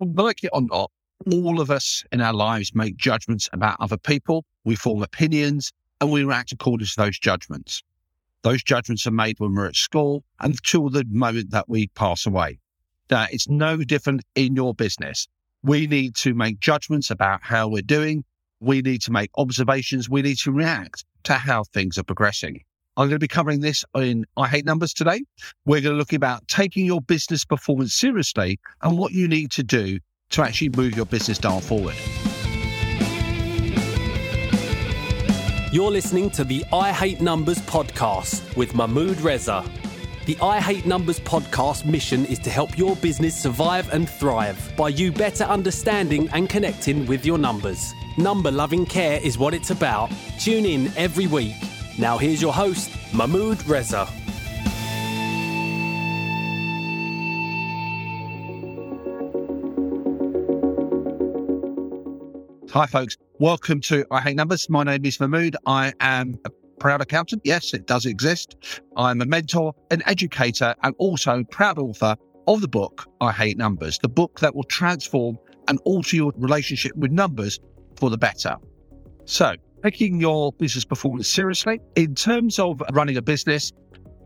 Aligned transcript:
like 0.00 0.44
it 0.44 0.50
or 0.52 0.62
not, 0.62 0.90
all 1.30 1.60
of 1.60 1.70
us 1.70 2.04
in 2.12 2.20
our 2.20 2.32
lives 2.32 2.74
make 2.74 2.96
judgments 2.96 3.48
about 3.52 3.76
other 3.80 3.96
people. 3.96 4.44
We 4.64 4.76
form 4.76 5.02
opinions 5.02 5.72
and 6.00 6.10
we 6.10 6.24
react 6.24 6.52
according 6.52 6.86
to 6.86 6.94
those 6.96 7.18
judgments. 7.18 7.82
Those 8.42 8.62
judgments 8.62 9.06
are 9.06 9.12
made 9.12 9.36
when 9.38 9.54
we're 9.54 9.66
at 9.66 9.76
school 9.76 10.22
and 10.40 10.52
until 10.52 10.90
the 10.90 11.04
moment 11.08 11.50
that 11.50 11.68
we 11.68 11.88
pass 11.88 12.26
away. 12.26 12.58
Now, 13.10 13.26
it's 13.30 13.48
no 13.48 13.78
different 13.78 14.22
in 14.34 14.54
your 14.54 14.74
business. 14.74 15.28
We 15.62 15.86
need 15.86 16.14
to 16.16 16.34
make 16.34 16.60
judgments 16.60 17.10
about 17.10 17.40
how 17.42 17.68
we're 17.68 17.82
doing. 17.82 18.24
We 18.60 18.82
need 18.82 19.00
to 19.02 19.12
make 19.12 19.30
observations. 19.38 20.10
We 20.10 20.22
need 20.22 20.38
to 20.38 20.52
react 20.52 21.04
to 21.24 21.34
how 21.34 21.64
things 21.64 21.96
are 21.96 22.02
progressing. 22.02 22.60
I'm 22.96 23.08
going 23.08 23.16
to 23.16 23.18
be 23.18 23.26
covering 23.28 23.58
this 23.60 23.84
in 23.96 24.24
I 24.36 24.46
Hate 24.46 24.64
Numbers 24.64 24.94
today. 24.94 25.24
We're 25.64 25.80
going 25.80 25.94
to 25.94 25.98
look 25.98 26.12
about 26.12 26.46
taking 26.46 26.86
your 26.86 27.00
business 27.00 27.44
performance 27.44 27.92
seriously 27.92 28.60
and 28.82 28.96
what 28.96 29.10
you 29.10 29.26
need 29.26 29.50
to 29.52 29.64
do 29.64 29.98
to 30.30 30.42
actually 30.42 30.68
move 30.70 30.94
your 30.94 31.06
business 31.06 31.38
dial 31.38 31.60
forward. 31.60 31.96
You're 35.72 35.90
listening 35.90 36.30
to 36.30 36.44
the 36.44 36.64
I 36.72 36.92
Hate 36.92 37.20
Numbers 37.20 37.58
podcast 37.62 38.56
with 38.56 38.76
Mahmood 38.76 39.20
Reza. 39.20 39.64
The 40.26 40.38
I 40.40 40.60
Hate 40.60 40.86
Numbers 40.86 41.18
podcast 41.18 41.84
mission 41.84 42.24
is 42.26 42.38
to 42.40 42.50
help 42.50 42.78
your 42.78 42.94
business 42.96 43.36
survive 43.36 43.92
and 43.92 44.08
thrive 44.08 44.72
by 44.76 44.90
you 44.90 45.10
better 45.10 45.44
understanding 45.44 46.28
and 46.32 46.48
connecting 46.48 47.06
with 47.06 47.26
your 47.26 47.38
numbers. 47.38 47.92
Number 48.16 48.52
loving 48.52 48.86
care 48.86 49.18
is 49.20 49.36
what 49.36 49.52
it's 49.52 49.70
about. 49.70 50.12
Tune 50.38 50.64
in 50.64 50.92
every 50.96 51.26
week. 51.26 51.56
Now, 51.96 52.18
here's 52.18 52.42
your 52.42 52.52
host, 52.52 52.90
Mahmood 53.14 53.64
Reza. 53.68 54.08
Hi, 62.72 62.86
folks. 62.86 63.16
Welcome 63.38 63.80
to 63.82 64.04
I 64.10 64.20
Hate 64.20 64.34
Numbers. 64.34 64.68
My 64.68 64.82
name 64.82 65.04
is 65.04 65.20
Mahmood. 65.20 65.56
I 65.66 65.92
am 66.00 66.36
a 66.44 66.50
proud 66.80 67.00
accountant. 67.00 67.42
Yes, 67.44 67.72
it 67.72 67.86
does 67.86 68.06
exist. 68.06 68.56
I'm 68.96 69.20
a 69.20 69.26
mentor, 69.26 69.72
an 69.92 70.02
educator, 70.06 70.74
and 70.82 70.96
also 70.98 71.44
proud 71.44 71.78
author 71.78 72.16
of 72.48 72.60
the 72.60 72.66
book 72.66 73.06
I 73.20 73.30
Hate 73.30 73.56
Numbers, 73.56 74.00
the 74.00 74.08
book 74.08 74.40
that 74.40 74.56
will 74.56 74.64
transform 74.64 75.38
and 75.68 75.78
alter 75.84 76.16
your 76.16 76.32
relationship 76.36 76.96
with 76.96 77.12
numbers 77.12 77.60
for 77.94 78.10
the 78.10 78.18
better. 78.18 78.56
So, 79.26 79.54
taking 79.84 80.18
your 80.18 80.50
business 80.54 80.82
performance 80.82 81.28
seriously, 81.28 81.78
in 81.94 82.14
terms 82.14 82.58
of 82.58 82.80
running 82.92 83.18
a 83.18 83.22
business, 83.22 83.70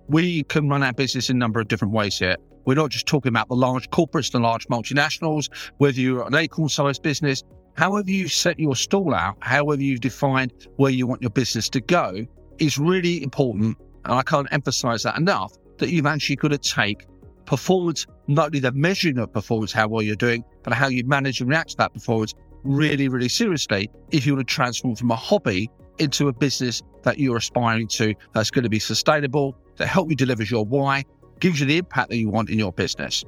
we 0.09 0.45
can 0.45 0.69
run 0.69 0.85
our 0.85 0.93
business 0.93 1.31
in 1.31 1.37
a 1.37 1.39
number 1.39 1.59
of 1.59 1.67
different 1.67 1.93
ways 1.93 2.17
here. 2.17 2.37
We're 2.65 2.75
not 2.75 2.91
just 2.91 3.07
talking 3.07 3.31
about 3.31 3.49
the 3.49 3.57
large 3.57 3.91
corporates, 3.91 4.31
the 4.31 4.39
large 4.39 4.69
multinationals, 4.69 5.49
whether 5.79 5.99
you're 5.99 6.25
an 6.25 6.35
acorn 6.37 6.69
sized 6.69 7.03
business, 7.03 7.43
however 7.77 8.09
you 8.09 8.29
set 8.29 8.61
your 8.61 8.77
stall 8.77 9.13
out, 9.13 9.37
however 9.41 9.83
you've 9.83 10.01
defined 10.01 10.53
where 10.77 10.93
you 10.93 11.09
want 11.09 11.23
your 11.23 11.31
business 11.31 11.69
to 11.71 11.81
go 11.81 12.25
is 12.59 12.79
really 12.79 13.21
important. 13.25 13.77
And 14.05 14.15
I 14.15 14.23
can't 14.23 14.47
emphasize 14.53 15.03
that 15.03 15.19
enough 15.19 15.53
that 15.79 15.91
you've 15.91 16.07
actually 16.07 16.37
got 16.37 16.53
to 16.53 16.59
take 16.59 17.05
performance, 17.47 18.07
not 18.29 18.47
only 18.47 18.61
the 18.61 18.73
measuring 18.73 19.19
of 19.19 19.33
performance, 19.33 19.73
how 19.73 19.89
well 19.89 20.03
you're 20.03 20.15
doing, 20.15 20.45
but 20.63 20.73
how 20.73 20.87
you 20.87 21.05
manage 21.05 21.41
and 21.41 21.51
react 21.51 21.71
to 21.71 21.77
that 21.79 21.95
performance 21.95 22.35
really, 22.69 23.09
really 23.09 23.29
seriously 23.29 23.91
if 24.11 24.27
you 24.27 24.35
want 24.35 24.47
to 24.47 24.55
transform 24.55 24.95
from 24.95 25.11
a 25.11 25.17
hobby 25.17 25.71
into 25.99 26.29
a 26.29 26.33
business 26.33 26.83
that 27.03 27.19
you're 27.19 27.37
aspiring 27.37 27.89
to 27.89 28.15
that's 28.35 28.51
going 28.51 28.63
to 28.63 28.69
be 28.69 28.79
sustainable, 28.79 29.57
that 29.77 29.87
help 29.87 30.11
you 30.11 30.17
deliver 30.17 30.43
your 30.45 30.65
why, 30.65 31.05
gives 31.41 31.61
you 31.61 31.67
the 31.67 31.79
impact 31.79 32.11
that 32.11 32.17
you 32.17 32.29
want 32.29 32.51
in 32.51 32.59
your 32.59 32.73
business. 32.73 33.25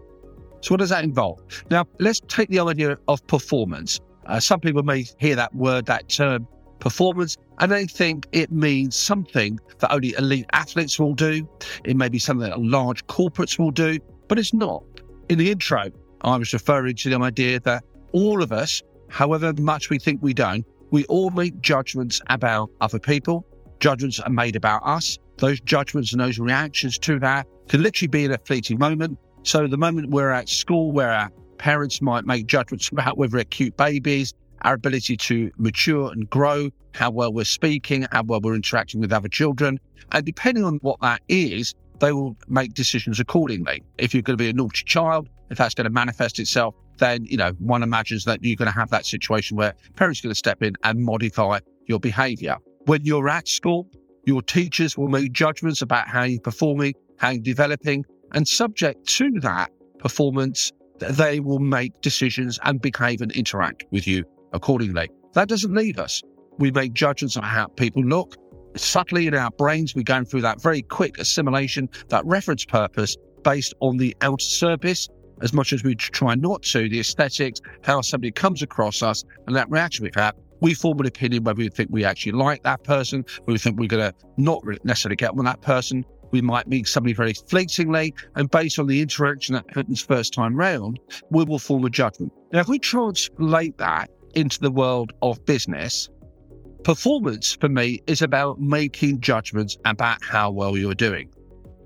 So, 0.61 0.74
what 0.74 0.80
does 0.80 0.91
that 0.91 1.05
involve? 1.05 1.41
Now, 1.70 1.86
let's 1.98 2.20
take 2.28 2.50
the 2.50 2.61
idea 2.61 2.98
of 3.08 3.27
performance. 3.27 3.98
Uh, 4.27 4.38
some 4.38 4.61
people 4.61 4.83
may 4.83 5.06
hear 5.18 5.34
that 5.36 5.55
word, 5.55 5.86
that 5.86 6.08
term, 6.08 6.46
performance, 6.80 7.36
and 7.58 7.72
they 7.72 7.86
think 7.86 8.27
it 8.33 8.52
means 8.52 8.94
something 8.94 9.58
that 9.78 9.92
only 9.92 10.14
elite 10.18 10.46
athletes 10.52 10.98
will 10.98 11.14
do. 11.14 11.48
It 11.84 11.96
may 11.96 12.08
be 12.08 12.18
something 12.18 12.48
that 12.48 12.61
large 12.61 13.07
corporates 13.07 13.58
will 13.58 13.70
do, 13.70 13.98
but 14.28 14.39
it's 14.39 14.52
not. 14.52 14.84
In 15.28 15.39
the 15.39 15.51
intro, 15.51 15.90
I 16.22 16.36
was 16.36 16.52
referring 16.52 16.96
to 16.96 17.11
the 17.11 17.18
idea 17.18 17.61
that 17.61 17.84
all 18.12 18.42
of 18.42 18.52
us, 18.52 18.83
however 19.10 19.52
much 19.58 19.90
we 19.90 19.98
think 19.98 20.22
we 20.22 20.32
don't, 20.32 20.64
we 20.90 21.04
all 21.04 21.30
make 21.30 21.60
judgments 21.60 22.20
about 22.28 22.70
other 22.80 22.98
people. 22.98 23.46
Judgments 23.78 24.18
are 24.20 24.30
made 24.30 24.56
about 24.56 24.82
us. 24.84 25.18
Those 25.36 25.60
judgments 25.60 26.12
and 26.12 26.20
those 26.20 26.38
reactions 26.38 26.98
to 26.98 27.18
that 27.20 27.46
can 27.68 27.82
literally 27.82 28.08
be 28.08 28.24
in 28.24 28.32
a 28.32 28.38
fleeting 28.38 28.78
moment. 28.78 29.18
So 29.42 29.66
the 29.66 29.78
moment 29.78 30.10
we're 30.10 30.30
at 30.30 30.48
school, 30.48 30.92
where 30.92 31.10
our 31.10 31.30
Parents 31.60 32.00
might 32.00 32.24
make 32.24 32.46
judgments 32.46 32.88
about 32.88 33.18
whether 33.18 33.36
we're 33.36 33.44
cute 33.44 33.76
babies, 33.76 34.32
our 34.62 34.72
ability 34.72 35.18
to 35.18 35.50
mature 35.58 36.10
and 36.10 36.28
grow, 36.30 36.70
how 36.94 37.10
well 37.10 37.34
we're 37.34 37.44
speaking, 37.44 38.06
how 38.12 38.22
well 38.22 38.40
we're 38.40 38.54
interacting 38.54 38.98
with 38.98 39.12
other 39.12 39.28
children. 39.28 39.78
And 40.12 40.24
depending 40.24 40.64
on 40.64 40.78
what 40.80 40.98
that 41.02 41.20
is, 41.28 41.74
they 41.98 42.12
will 42.12 42.34
make 42.48 42.72
decisions 42.72 43.20
accordingly. 43.20 43.82
If 43.98 44.14
you're 44.14 44.22
going 44.22 44.38
to 44.38 44.42
be 44.42 44.48
a 44.48 44.54
naughty 44.54 44.84
child, 44.86 45.28
if 45.50 45.58
that's 45.58 45.74
going 45.74 45.84
to 45.84 45.90
manifest 45.90 46.38
itself, 46.38 46.74
then, 46.98 47.24
you 47.24 47.36
know, 47.36 47.52
one 47.58 47.83
imagines 47.83 48.24
that 48.24 48.42
you're 48.42 48.56
going 48.56 48.70
to 48.70 48.78
have 48.78 48.90
that 48.90 49.06
situation 49.06 49.56
where 49.56 49.74
parents 49.96 50.20
are 50.20 50.24
going 50.24 50.33
to 50.33 50.38
step 50.38 50.62
in 50.62 50.74
and 50.84 51.00
modify 51.00 51.58
your 51.86 51.98
behavior. 51.98 52.56
When 52.86 53.05
you're 53.05 53.28
at 53.28 53.48
school, 53.48 53.89
your 54.27 54.42
teachers 54.42 54.96
will 54.96 55.08
make 55.08 55.33
judgments 55.33 55.83
about 55.83 56.08
how 56.08 56.24
you're 56.24 56.40
performing, 56.40 56.94
how 57.18 57.30
you're 57.30 57.42
developing, 57.42 58.05
and 58.33 58.46
subject 58.46 59.06
to 59.08 59.30
that 59.40 59.70
performance, 59.98 60.72
they 60.98 61.40
will 61.40 61.58
make 61.58 62.00
decisions 62.00 62.58
and 62.62 62.80
behave 62.80 63.20
and 63.20 63.33
interact 63.33 63.84
with 63.90 64.06
you 64.06 64.24
accordingly. 64.52 65.08
That 65.34 65.48
doesn't 65.48 65.74
leave 65.74 65.98
us. 65.98 66.22
We 66.58 66.70
make 66.70 66.92
judgments 66.92 67.36
on 67.36 67.42
how 67.42 67.66
people 67.68 68.05
look. 68.05 68.34
Subtly 68.77 69.27
in 69.27 69.34
our 69.34 69.50
brains, 69.50 69.94
we're 69.94 70.02
going 70.02 70.27
through 70.27 70.42
that 70.42 70.62
very 70.62 70.83
quick 70.83 71.18
assimilation, 71.18 71.89
that 72.08 72.24
reference 72.27 72.64
purpose 72.64 73.16
based 73.42 73.74
on 73.80 73.96
the 73.96 74.16
outer 74.20 74.44
surface, 74.44 75.08
as 75.42 75.52
much 75.52 75.73
as 75.73 75.83
we 75.83 75.95
try 75.95 76.34
not 76.34 76.62
to, 76.62 76.89
the 76.89 77.01
aesthetics, 77.01 77.61
how 77.83 78.01
somebody 78.01 78.30
comes 78.30 78.62
across 78.62 79.02
us, 79.02 79.24
and 79.46 79.56
that 79.56 79.70
reaction 79.70 80.05
we 80.05 80.11
have. 80.14 80.34
We 80.61 80.74
form 80.74 81.01
an 81.01 81.06
opinion 81.06 81.45
whether 81.45 81.58
we 81.58 81.68
think 81.68 81.89
we 81.90 82.05
actually 82.05 82.33
like 82.33 82.62
that 82.64 82.84
person, 82.84 83.24
whether 83.45 83.52
we 83.52 83.58
think 83.58 83.78
we're 83.78 83.89
going 83.89 84.12
to 84.12 84.14
not 84.36 84.62
necessarily 84.84 85.17
get 85.17 85.30
on 85.30 85.45
that 85.45 85.62
person, 85.62 86.05
we 86.30 86.40
might 86.40 86.68
meet 86.68 86.86
somebody 86.86 87.12
very 87.12 87.34
fleetingly, 87.34 88.14
and 88.36 88.51
based 88.51 88.78
on 88.78 88.86
the 88.86 89.01
interaction 89.01 89.55
that 89.55 89.64
happens 89.74 90.01
first 90.01 90.33
time 90.33 90.55
round, 90.55 91.01
we 91.30 91.45
will 91.45 91.58
form 91.58 91.84
a 91.84 91.90
judgment. 91.90 92.33
Now, 92.52 92.61
if 92.61 92.68
we 92.68 92.78
translate 92.78 93.78
that 93.78 94.11
into 94.34 94.61
the 94.61 94.70
world 94.70 95.12
of 95.22 95.45
business, 95.45 96.08
performance 96.84 97.57
for 97.61 97.68
me 97.68 98.01
is 98.07 98.22
about 98.22 98.61
making 98.61 99.20
judgments 99.20 99.77
about 99.84 100.22
how 100.22 100.51
well 100.51 100.77
you're 100.77 100.95
doing. 100.95 101.30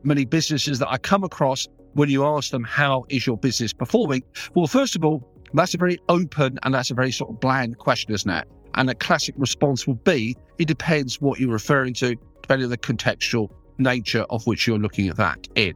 Many 0.02 0.24
businesses 0.24 0.78
that 0.80 0.90
I 0.90 0.98
come 0.98 1.24
across, 1.24 1.66
when 1.94 2.10
you 2.10 2.24
ask 2.24 2.50
them, 2.50 2.64
how 2.64 3.04
is 3.08 3.26
your 3.26 3.36
business 3.36 3.72
performing? 3.72 4.22
Well, 4.54 4.66
first 4.66 4.94
of 4.94 5.04
all, 5.04 5.28
that's 5.54 5.74
a 5.74 5.78
very 5.78 5.98
open 6.08 6.58
and 6.62 6.74
that's 6.74 6.90
a 6.90 6.94
very 6.94 7.12
sort 7.12 7.30
of 7.30 7.40
bland 7.40 7.78
question, 7.78 8.12
isn't 8.12 8.30
it? 8.30 8.46
And 8.74 8.90
a 8.90 8.94
classic 8.94 9.34
response 9.38 9.86
will 9.86 9.94
be, 9.94 10.36
it 10.58 10.66
depends 10.66 11.20
what 11.20 11.38
you're 11.38 11.52
referring 11.52 11.94
to, 11.94 12.16
depending 12.42 12.64
on 12.64 12.70
the 12.70 12.78
contextual 12.78 13.50
nature 13.78 14.26
of 14.30 14.46
which 14.46 14.66
you're 14.66 14.78
looking 14.78 15.08
at 15.08 15.16
that 15.16 15.48
in. 15.54 15.74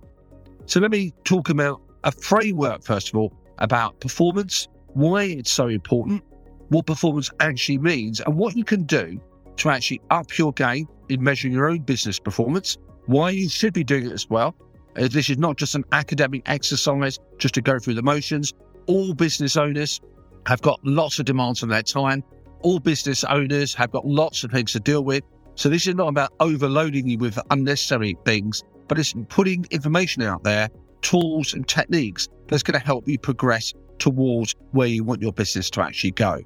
So 0.67 0.81
let 0.81 0.91
me 0.91 1.13
talk 1.25 1.49
about 1.49 1.81
a 2.05 2.13
framework, 2.13 2.83
first 2.83 3.09
of 3.09 3.17
all, 3.17 3.33
about 3.59 4.01
performance, 4.01 4.69
why 4.89 5.25
it's 5.25 5.51
so 5.51 5.69
important, 5.69 6.23
what 6.69 6.87
performance 6.87 7.31
actually 7.41 7.79
means, 7.79 8.21
and 8.21 8.37
what 8.37 8.57
you 8.57 8.65
can 8.65 8.83
do 8.83 9.21
to 9.57 9.71
actually 9.71 10.01
up 10.11 10.37
your 10.37 10.53
game 10.53 10.89
in 11.09 11.23
measuring 11.23 11.53
your 11.53 11.69
own 11.69 11.81
business 11.81 12.19
performance, 12.19 12.77
why 13.07 13.31
you 13.31 13.49
should 13.49 13.73
be 13.73 13.85
doing 13.85 14.07
it 14.07 14.13
as 14.13 14.29
well. 14.29 14.55
This 14.99 15.31
is 15.31 15.39
not 15.39 15.57
just 15.57 15.77
an 15.77 15.85
academic 15.93 16.43
exercise 16.47 17.19
just 17.39 17.55
to 17.55 17.63
go 17.63 17.79
through 17.79 17.95
the 17.95 18.03
motions. 18.03 18.53
All 18.87 19.15
business 19.15 19.57
owners 19.57 20.01
have 20.47 20.61
got 20.63 20.81
lots 20.85 21.19
of 21.19 21.27
demands 21.27 21.63
on 21.63 21.69
their 21.69 21.83
time. 21.83 22.25
All 22.63 22.81
business 22.81 23.23
owners 23.25 23.75
have 23.75 23.93
got 23.93 24.05
lots 24.07 24.43
of 24.43 24.51
things 24.51 24.73
to 24.73 24.81
deal 24.81 25.05
with. 25.05 25.23
So 25.55 25.69
this 25.69 25.87
is 25.87 25.95
not 25.95 26.09
about 26.09 26.33
overloading 26.41 27.09
you 27.09 27.19
with 27.19 27.39
unnecessary 27.51 28.17
things, 28.25 28.65
but 28.89 28.99
it's 28.99 29.15
putting 29.29 29.67
information 29.71 30.23
out 30.23 30.43
there, 30.43 30.69
tools 31.03 31.55
and 31.55 31.67
techniques 31.67 32.29
that's 32.49 32.63
going 32.63 32.79
to 32.79 32.85
help 32.85 33.07
you 33.07 33.19
progress 33.19 33.73
towards 33.99 34.55
where 34.73 34.89
you 34.89 35.05
want 35.05 35.23
your 35.23 35.33
business 35.33 35.71
to 35.71 35.83
actually 35.83 36.13
go. 36.13 36.41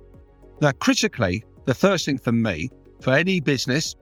Now, 0.60 0.72
critically, 0.72 1.44
the 1.64 1.74
first 1.74 2.04
thing 2.04 2.18
for 2.18 2.32
me, 2.32 2.68
for 3.00 3.12
any 3.12 3.40
business, 3.40 3.94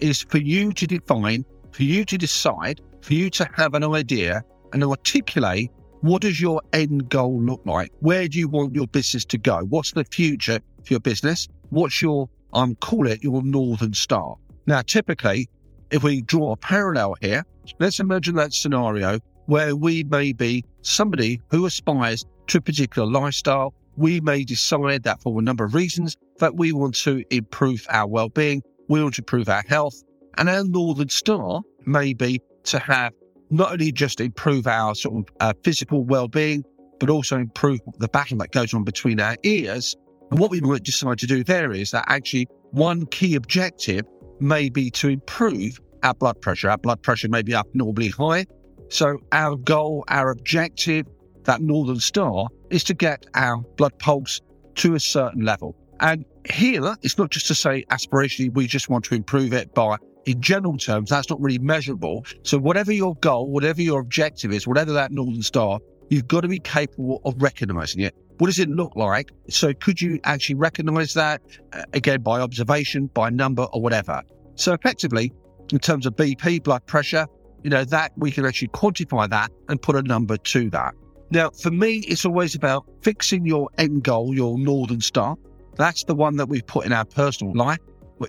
is 0.00 0.22
for 0.22 0.38
you 0.38 0.72
to 0.72 0.86
define, 0.86 1.44
for 1.72 1.82
you 1.82 2.04
to 2.04 2.18
decide, 2.18 2.80
for 3.02 3.14
you 3.14 3.28
to 3.30 3.48
have 3.54 3.74
an 3.74 3.84
idea 3.84 4.42
and 4.72 4.80
to 4.82 4.90
articulate 4.90 5.70
what 6.02 6.22
does 6.22 6.40
your 6.40 6.60
end 6.72 7.08
goal 7.10 7.40
look 7.40 7.60
like? 7.64 7.92
Where 8.00 8.26
do 8.26 8.38
you 8.38 8.48
want 8.48 8.74
your 8.74 8.88
business 8.88 9.24
to 9.26 9.38
go? 9.38 9.58
What's 9.68 9.92
the 9.92 10.04
future 10.04 10.58
for 10.84 10.94
your 10.94 11.00
business? 11.00 11.46
What's 11.70 12.02
your, 12.02 12.28
I'm 12.52 12.74
call 12.76 13.06
it 13.06 13.22
your 13.22 13.42
Northern 13.42 13.94
Star. 13.94 14.36
Now, 14.66 14.82
typically, 14.82 15.48
if 15.92 16.02
we 16.02 16.22
draw 16.22 16.52
a 16.52 16.56
parallel 16.56 17.14
here, 17.20 17.44
let's 17.78 18.00
imagine 18.00 18.34
that 18.36 18.52
scenario 18.52 19.20
where 19.46 19.76
we 19.76 20.02
may 20.04 20.32
be 20.32 20.64
somebody 20.82 21.40
who 21.50 21.66
aspires 21.66 22.24
to 22.48 22.58
a 22.58 22.60
particular 22.60 23.08
lifestyle. 23.08 23.74
We 23.96 24.20
may 24.20 24.42
decide 24.42 25.04
that 25.04 25.22
for 25.22 25.38
a 25.38 25.42
number 25.42 25.64
of 25.64 25.74
reasons 25.74 26.16
that 26.38 26.56
we 26.56 26.72
want 26.72 26.96
to 26.96 27.22
improve 27.30 27.86
our 27.90 28.08
well-being, 28.08 28.62
we 28.88 29.02
want 29.02 29.14
to 29.14 29.20
improve 29.20 29.48
our 29.48 29.64
health, 29.68 30.02
and 30.36 30.48
our 30.48 30.64
northern 30.64 31.10
star 31.10 31.60
may 31.86 32.12
be 32.12 32.40
to 32.64 32.78
have 32.78 33.12
not 33.50 33.72
only 33.72 33.92
just 33.92 34.20
improve 34.20 34.66
our 34.66 34.94
sort 34.94 35.28
of 35.28 35.34
uh, 35.40 35.52
physical 35.62 36.04
well-being, 36.04 36.64
but 36.98 37.10
also 37.10 37.36
improve 37.36 37.80
the 37.98 38.08
battle 38.08 38.38
that 38.38 38.52
goes 38.52 38.72
on 38.72 38.84
between 38.84 39.20
our 39.20 39.36
ears. 39.42 39.96
And 40.30 40.38
what 40.38 40.50
we 40.50 40.60
might 40.60 40.84
decide 40.84 41.18
to 41.18 41.26
do 41.26 41.44
there 41.44 41.72
is 41.72 41.90
that 41.90 42.04
actually 42.08 42.46
one 42.70 43.06
key 43.06 43.34
objective 43.34 44.06
may 44.40 44.68
be 44.68 44.90
to 44.92 45.08
improve 45.08 45.80
our 46.02 46.14
blood 46.14 46.40
pressure. 46.40 46.70
Our 46.70 46.78
blood 46.78 47.02
pressure 47.02 47.28
may 47.28 47.42
be 47.42 47.54
abnormally 47.54 48.08
high. 48.08 48.46
So 48.88 49.18
our 49.32 49.56
goal, 49.56 50.04
our 50.08 50.30
objective, 50.30 51.06
that 51.44 51.60
northern 51.60 52.00
star 52.00 52.48
is 52.70 52.84
to 52.84 52.94
get 52.94 53.26
our 53.34 53.58
blood 53.76 53.98
pulse 53.98 54.40
to 54.76 54.94
a 54.94 55.00
certain 55.00 55.44
level. 55.44 55.76
And 56.00 56.24
here, 56.50 56.96
it's 57.02 57.18
not 57.18 57.30
just 57.30 57.46
to 57.48 57.54
say 57.54 57.84
aspirationally, 57.90 58.52
we 58.52 58.66
just 58.66 58.88
want 58.88 59.04
to 59.06 59.14
improve 59.14 59.52
it 59.52 59.74
by, 59.74 59.96
in 60.26 60.40
general 60.40 60.76
terms, 60.76 61.10
that's 61.10 61.28
not 61.28 61.40
really 61.40 61.58
measurable. 61.58 62.24
So 62.42 62.58
whatever 62.58 62.92
your 62.92 63.14
goal, 63.16 63.48
whatever 63.50 63.82
your 63.82 64.00
objective 64.00 64.52
is, 64.52 64.66
whatever 64.66 64.92
that 64.92 65.12
northern 65.12 65.42
star, 65.42 65.80
you've 66.10 66.28
got 66.28 66.42
to 66.42 66.48
be 66.48 66.58
capable 66.58 67.20
of 67.24 67.40
recognizing 67.40 68.02
it. 68.02 68.14
What 68.38 68.46
does 68.46 68.58
it 68.58 68.68
look 68.68 68.94
like? 68.96 69.30
So 69.48 69.72
could 69.72 70.00
you 70.00 70.20
actually 70.24 70.56
recognize 70.56 71.14
that 71.14 71.42
uh, 71.72 71.84
again 71.92 72.22
by 72.22 72.40
observation, 72.40 73.06
by 73.06 73.30
number 73.30 73.64
or 73.64 73.80
whatever? 73.80 74.22
So 74.54 74.72
effectively, 74.72 75.32
in 75.72 75.78
terms 75.78 76.06
of 76.06 76.16
BP, 76.16 76.62
blood 76.62 76.84
pressure, 76.86 77.26
you 77.62 77.70
know, 77.70 77.84
that 77.84 78.12
we 78.16 78.30
can 78.30 78.44
actually 78.44 78.68
quantify 78.68 79.28
that 79.30 79.50
and 79.68 79.80
put 79.80 79.96
a 79.96 80.02
number 80.02 80.36
to 80.36 80.70
that. 80.70 80.94
Now, 81.30 81.50
for 81.50 81.70
me, 81.70 81.98
it's 82.08 82.24
always 82.24 82.54
about 82.54 82.84
fixing 83.02 83.46
your 83.46 83.70
end 83.78 84.04
goal, 84.04 84.34
your 84.34 84.58
Northern 84.58 85.00
Star. 85.00 85.36
That's 85.76 86.04
the 86.04 86.14
one 86.14 86.36
that 86.36 86.46
we've 86.46 86.66
put 86.66 86.84
in 86.84 86.92
our 86.92 87.06
personal 87.06 87.54
life. 87.54 87.78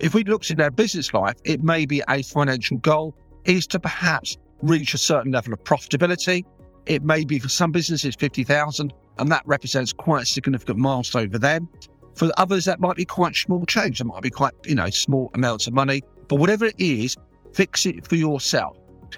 If 0.00 0.14
we 0.14 0.24
looked 0.24 0.50
in 0.50 0.60
our 0.60 0.70
business 0.70 1.12
life, 1.12 1.36
it 1.44 1.62
may 1.62 1.86
be 1.86 2.02
a 2.08 2.22
financial 2.22 2.78
goal 2.78 3.14
is 3.44 3.66
to 3.68 3.80
perhaps 3.80 4.36
reach 4.62 4.94
a 4.94 4.98
certain 4.98 5.32
level 5.32 5.52
of 5.52 5.62
profitability. 5.64 6.44
It 6.86 7.02
may 7.02 7.24
be 7.24 7.38
for 7.38 7.48
some 7.48 7.72
businesses 7.72 8.14
50,000 8.14 8.92
and 9.18 9.30
that 9.30 9.42
represents 9.46 9.92
quite 9.92 10.22
a 10.22 10.26
significant 10.26 10.78
milestone 10.78 11.30
for 11.30 11.38
them. 11.38 11.68
For 12.14 12.30
others, 12.36 12.64
that 12.66 12.80
might 12.80 12.96
be 12.96 13.04
quite 13.04 13.34
small 13.34 13.64
change. 13.66 13.98
That 13.98 14.04
might 14.04 14.22
be 14.22 14.30
quite, 14.30 14.52
you 14.64 14.74
know, 14.74 14.90
small 14.90 15.30
amounts 15.34 15.66
of 15.66 15.72
money. 15.72 16.02
But 16.28 16.36
whatever 16.36 16.66
it 16.66 16.76
is, 16.78 17.16
fix 17.52 17.86
it 17.86 18.06
for 18.06 18.16
yourself. 18.16 18.76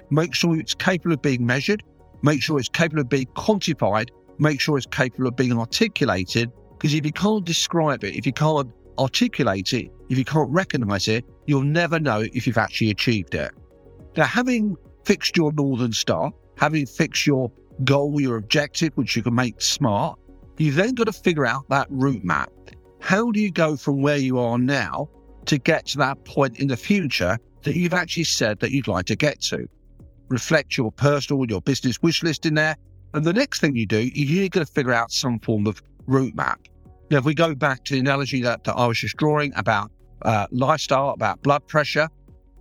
Make 0.09 0.33
sure 0.33 0.59
it's 0.59 0.73
capable 0.73 1.13
of 1.13 1.21
being 1.21 1.45
measured. 1.45 1.83
Make 2.21 2.41
sure 2.41 2.59
it's 2.59 2.69
capable 2.69 3.01
of 3.01 3.09
being 3.09 3.27
quantified. 3.35 4.09
Make 4.39 4.59
sure 4.59 4.77
it's 4.77 4.87
capable 4.87 5.27
of 5.27 5.35
being 5.35 5.57
articulated. 5.57 6.51
Because 6.71 6.93
if 6.93 7.05
you 7.05 7.11
can't 7.11 7.45
describe 7.45 8.03
it, 8.03 8.15
if 8.15 8.25
you 8.25 8.33
can't 8.33 8.71
articulate 8.99 9.73
it, 9.73 9.91
if 10.09 10.17
you 10.17 10.25
can't 10.25 10.49
recognize 10.49 11.07
it, 11.07 11.25
you'll 11.45 11.61
never 11.61 11.99
know 11.99 12.25
if 12.33 12.47
you've 12.47 12.57
actually 12.57 12.89
achieved 12.89 13.35
it. 13.35 13.51
Now, 14.15 14.25
having 14.25 14.75
fixed 15.05 15.37
your 15.37 15.51
Northern 15.53 15.93
Star, 15.93 16.31
having 16.57 16.85
fixed 16.85 17.27
your 17.27 17.51
goal, 17.83 18.19
your 18.19 18.37
objective, 18.37 18.91
which 18.95 19.15
you 19.15 19.23
can 19.23 19.35
make 19.35 19.61
smart, 19.61 20.19
you've 20.57 20.75
then 20.75 20.95
got 20.95 21.05
to 21.05 21.13
figure 21.13 21.45
out 21.45 21.69
that 21.69 21.87
route 21.89 22.23
map. 22.23 22.51
How 22.99 23.31
do 23.31 23.39
you 23.39 23.51
go 23.51 23.77
from 23.77 24.01
where 24.01 24.17
you 24.17 24.39
are 24.39 24.57
now 24.57 25.09
to 25.45 25.57
get 25.57 25.85
to 25.87 25.97
that 25.99 26.25
point 26.25 26.59
in 26.59 26.67
the 26.67 26.77
future 26.77 27.37
that 27.63 27.75
you've 27.75 27.93
actually 27.93 28.23
said 28.23 28.59
that 28.59 28.71
you'd 28.71 28.87
like 28.87 29.05
to 29.05 29.15
get 29.15 29.39
to? 29.41 29.67
Reflect 30.29 30.77
your 30.77 30.91
personal, 30.91 31.45
your 31.45 31.61
business 31.61 32.01
wish 32.01 32.23
list 32.23 32.45
in 32.45 32.55
there. 32.55 32.75
And 33.13 33.23
the 33.23 33.33
next 33.33 33.61
thing 33.61 33.75
you 33.75 33.85
do, 33.85 34.09
you're 34.13 34.49
going 34.49 34.65
to 34.65 34.71
figure 34.71 34.93
out 34.93 35.11
some 35.11 35.39
form 35.39 35.67
of 35.67 35.81
route 36.07 36.35
map. 36.35 36.59
Now, 37.09 37.19
if 37.19 37.25
we 37.25 37.33
go 37.33 37.55
back 37.55 37.85
to 37.85 37.93
the 37.93 37.99
analogy 37.99 38.41
that, 38.41 38.65
that 38.65 38.73
I 38.73 38.85
was 38.85 38.99
just 38.99 39.15
drawing 39.15 39.53
about 39.55 39.91
uh, 40.23 40.47
lifestyle, 40.51 41.09
about 41.11 41.41
blood 41.41 41.65
pressure, 41.67 42.09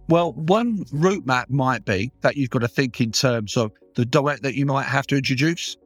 well, 0.09 0.33
one 0.35 0.85
route 0.93 1.27
map 1.27 1.51
might 1.51 1.85
be 1.85 2.13
that 2.21 2.37
you've 2.37 2.51
got 2.51 2.61
to 2.61 2.69
think 2.69 3.01
in 3.01 3.11
terms 3.11 3.57
of 3.57 3.73
the 3.97 4.05
diet 4.05 4.43
that 4.43 4.55
you 4.55 4.65
might 4.65 4.85
have 4.85 5.07
to 5.09 5.17
introduce. 5.17 5.77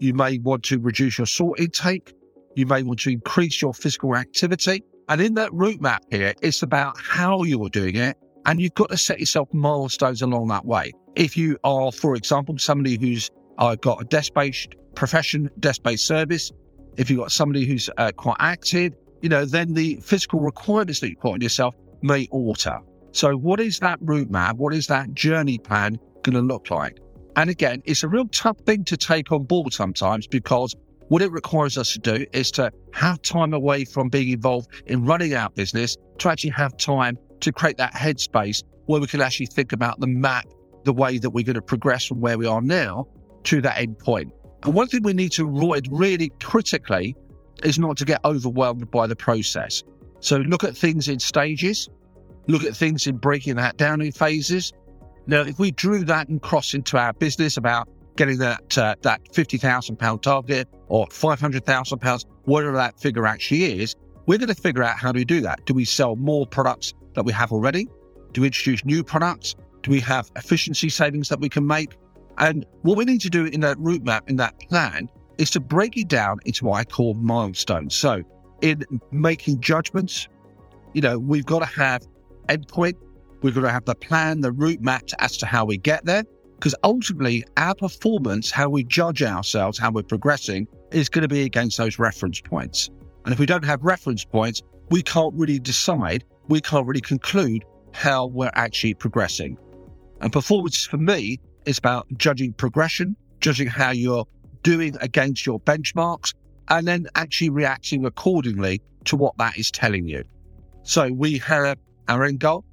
You 0.00 0.14
may 0.14 0.38
want 0.38 0.64
to 0.64 0.80
reduce 0.80 1.18
your 1.18 1.26
salt 1.26 1.60
intake. 1.60 2.12
You 2.56 2.66
may 2.66 2.82
want 2.82 3.00
to 3.00 3.10
increase 3.10 3.62
your 3.62 3.72
physical 3.72 4.16
activity. 4.16 4.82
And 5.08 5.20
in 5.20 5.34
that 5.34 5.52
route 5.52 5.80
map 5.80 6.02
here, 6.10 6.34
it's 6.42 6.62
about 6.62 6.98
how 7.00 7.44
you're 7.44 7.68
doing 7.68 7.94
it. 7.94 8.16
And 8.46 8.60
you've 8.60 8.74
got 8.74 8.88
to 8.90 8.96
set 8.96 9.20
yourself 9.20 9.48
milestones 9.52 10.22
along 10.22 10.48
that 10.48 10.64
way. 10.64 10.92
If 11.14 11.36
you 11.36 11.56
are, 11.62 11.92
for 11.92 12.16
example, 12.16 12.58
somebody 12.58 12.98
who's 13.00 13.30
uh, 13.58 13.76
got 13.76 14.00
a 14.00 14.04
desk 14.04 14.34
based 14.34 14.74
profession, 14.96 15.50
desk 15.60 15.82
based 15.82 16.06
service, 16.06 16.50
if 16.96 17.10
you've 17.10 17.18
got 17.18 17.32
somebody 17.32 17.64
who's 17.64 17.90
uh, 17.98 18.12
quite 18.16 18.36
active, 18.40 18.94
you 19.22 19.28
know, 19.28 19.44
then 19.44 19.74
the 19.74 19.96
physical 20.02 20.40
requirements 20.40 21.00
that 21.00 21.10
you 21.10 21.16
put 21.16 21.32
on 21.32 21.40
yourself 21.40 21.74
may 22.02 22.26
alter. 22.30 22.78
So, 23.12 23.36
what 23.36 23.60
is 23.60 23.78
that 23.80 23.98
route 24.02 24.30
map? 24.30 24.56
What 24.56 24.74
is 24.74 24.86
that 24.88 25.14
journey 25.14 25.58
plan 25.58 25.98
going 26.22 26.34
to 26.34 26.42
look 26.42 26.70
like? 26.70 26.98
And 27.36 27.50
again, 27.50 27.82
it's 27.84 28.02
a 28.02 28.08
real 28.08 28.26
tough 28.28 28.58
thing 28.60 28.84
to 28.84 28.96
take 28.96 29.30
on 29.32 29.44
board 29.44 29.72
sometimes 29.72 30.26
because 30.26 30.74
what 31.08 31.22
it 31.22 31.30
requires 31.30 31.78
us 31.78 31.92
to 31.92 31.98
do 31.98 32.26
is 32.32 32.50
to 32.52 32.72
have 32.92 33.22
time 33.22 33.54
away 33.54 33.84
from 33.84 34.08
being 34.08 34.30
involved 34.30 34.68
in 34.86 35.04
running 35.04 35.34
our 35.34 35.50
business 35.50 35.96
to 36.18 36.28
actually 36.28 36.50
have 36.50 36.76
time 36.76 37.16
to 37.40 37.52
create 37.52 37.76
that 37.76 37.94
headspace 37.94 38.62
where 38.86 39.00
we 39.00 39.06
can 39.06 39.20
actually 39.20 39.46
think 39.46 39.72
about 39.72 40.00
the 40.00 40.06
map, 40.06 40.46
the 40.84 40.92
way 40.92 41.18
that 41.18 41.30
we're 41.30 41.44
going 41.44 41.54
to 41.54 41.62
progress 41.62 42.06
from 42.06 42.20
where 42.20 42.38
we 42.38 42.46
are 42.46 42.62
now 42.62 43.06
to 43.44 43.60
that 43.60 43.78
end 43.78 43.98
point. 43.98 44.32
And 44.66 44.74
one 44.74 44.88
thing 44.88 45.02
we 45.02 45.14
need 45.14 45.32
to 45.32 45.48
avoid 45.48 45.88
really 45.90 46.30
critically 46.42 47.16
is 47.64 47.78
not 47.78 47.96
to 47.96 48.04
get 48.04 48.20
overwhelmed 48.24 48.90
by 48.90 49.06
the 49.06 49.16
process. 49.16 49.82
So 50.20 50.36
look 50.38 50.64
at 50.64 50.76
things 50.76 51.08
in 51.08 51.18
stages 51.18 51.88
look 52.48 52.64
at 52.64 52.76
things 52.76 53.06
in 53.06 53.16
breaking 53.16 53.56
that 53.56 53.76
down 53.76 54.00
in 54.00 54.12
phases. 54.12 54.72
Now, 55.26 55.40
if 55.40 55.58
we 55.58 55.70
drew 55.72 56.04
that 56.04 56.28
and 56.28 56.40
cross 56.40 56.74
into 56.74 56.96
our 56.96 57.12
business 57.12 57.56
about 57.56 57.88
getting 58.16 58.38
that 58.38 58.78
uh, 58.78 58.94
that 59.02 59.20
fifty 59.34 59.58
thousand 59.58 59.96
pound 59.96 60.22
target 60.22 60.68
or 60.88 61.06
five 61.10 61.40
hundred 61.40 61.64
thousand 61.64 61.98
pounds, 61.98 62.24
whatever 62.44 62.76
that 62.76 62.98
figure 63.00 63.26
actually 63.26 63.80
is, 63.80 63.94
we're 64.26 64.38
going 64.38 64.48
to 64.48 64.54
figure 64.54 64.82
out 64.82 64.96
how 64.96 65.12
do 65.12 65.18
we 65.18 65.24
do 65.24 65.40
that. 65.40 65.64
Do 65.66 65.74
we 65.74 65.84
sell 65.84 66.16
more 66.16 66.46
products 66.46 66.94
that 67.14 67.24
we 67.24 67.32
have 67.32 67.52
already? 67.52 67.88
Do 68.32 68.42
we 68.42 68.48
introduce 68.48 68.84
new 68.84 69.02
products? 69.02 69.54
Do 69.82 69.90
we 69.90 70.00
have 70.00 70.30
efficiency 70.36 70.88
savings 70.88 71.28
that 71.28 71.40
we 71.40 71.48
can 71.48 71.66
make? 71.66 71.96
And 72.38 72.66
what 72.82 72.96
we 72.96 73.04
need 73.04 73.20
to 73.22 73.30
do 73.30 73.46
in 73.46 73.60
that 73.60 73.78
route 73.78 74.04
map, 74.04 74.28
in 74.28 74.36
that 74.36 74.58
plan, 74.60 75.08
is 75.38 75.50
to 75.52 75.60
break 75.60 75.96
it 75.96 76.08
down 76.08 76.38
into 76.44 76.64
what 76.64 76.78
I 76.78 76.84
call 76.84 77.14
milestones. 77.14 77.94
So, 77.94 78.22
in 78.62 78.84
making 79.10 79.60
judgments, 79.60 80.28
you 80.94 81.00
know, 81.02 81.18
we've 81.18 81.44
got 81.44 81.60
to 81.60 81.66
have 81.66 82.02
endpoint. 82.48 82.94
we've 83.42 83.54
got 83.54 83.62
to 83.62 83.70
have 83.70 83.84
the 83.84 83.94
plan, 83.94 84.40
the 84.40 84.52
route 84.52 84.80
mapped 84.80 85.14
as 85.18 85.36
to 85.38 85.46
how 85.46 85.64
we 85.64 85.76
get 85.76 86.04
there. 86.04 86.24
Because 86.54 86.74
ultimately, 86.84 87.44
our 87.58 87.74
performance, 87.74 88.50
how 88.50 88.70
we 88.70 88.82
judge 88.82 89.22
ourselves, 89.22 89.78
how 89.78 89.90
we're 89.90 90.02
progressing, 90.02 90.66
is 90.90 91.10
going 91.10 91.22
to 91.22 91.28
be 91.28 91.42
against 91.42 91.76
those 91.76 91.98
reference 91.98 92.40
points. 92.40 92.88
And 93.24 93.32
if 93.32 93.38
we 93.38 93.44
don't 93.44 93.64
have 93.64 93.82
reference 93.82 94.24
points, 94.24 94.62
we 94.90 95.02
can't 95.02 95.34
really 95.34 95.58
decide, 95.58 96.24
we 96.48 96.60
can't 96.60 96.86
really 96.86 97.00
conclude 97.02 97.62
how 97.92 98.26
we're 98.26 98.52
actually 98.54 98.94
progressing. 98.94 99.58
And 100.20 100.32
performance 100.32 100.86
for 100.86 100.96
me 100.96 101.38
is 101.66 101.78
about 101.78 102.06
judging 102.16 102.52
progression, 102.52 103.16
judging 103.40 103.66
how 103.66 103.90
you're 103.90 104.26
doing 104.62 104.96
against 105.00 105.44
your 105.44 105.60
benchmarks, 105.60 106.34
and 106.68 106.86
then 106.88 107.06
actually 107.14 107.50
reacting 107.50 108.04
accordingly 108.04 108.80
to 109.04 109.16
what 109.16 109.36
that 109.38 109.56
is 109.56 109.70
telling 109.70 110.06
you. 110.06 110.24
So 110.82 111.12
we 111.12 111.38
have 111.38 111.78
our 112.08 112.24
end 112.24 112.40
goal, 112.40 112.64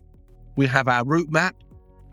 we 0.55 0.67
have 0.67 0.87
our 0.87 1.03
route 1.05 1.31
map, 1.31 1.55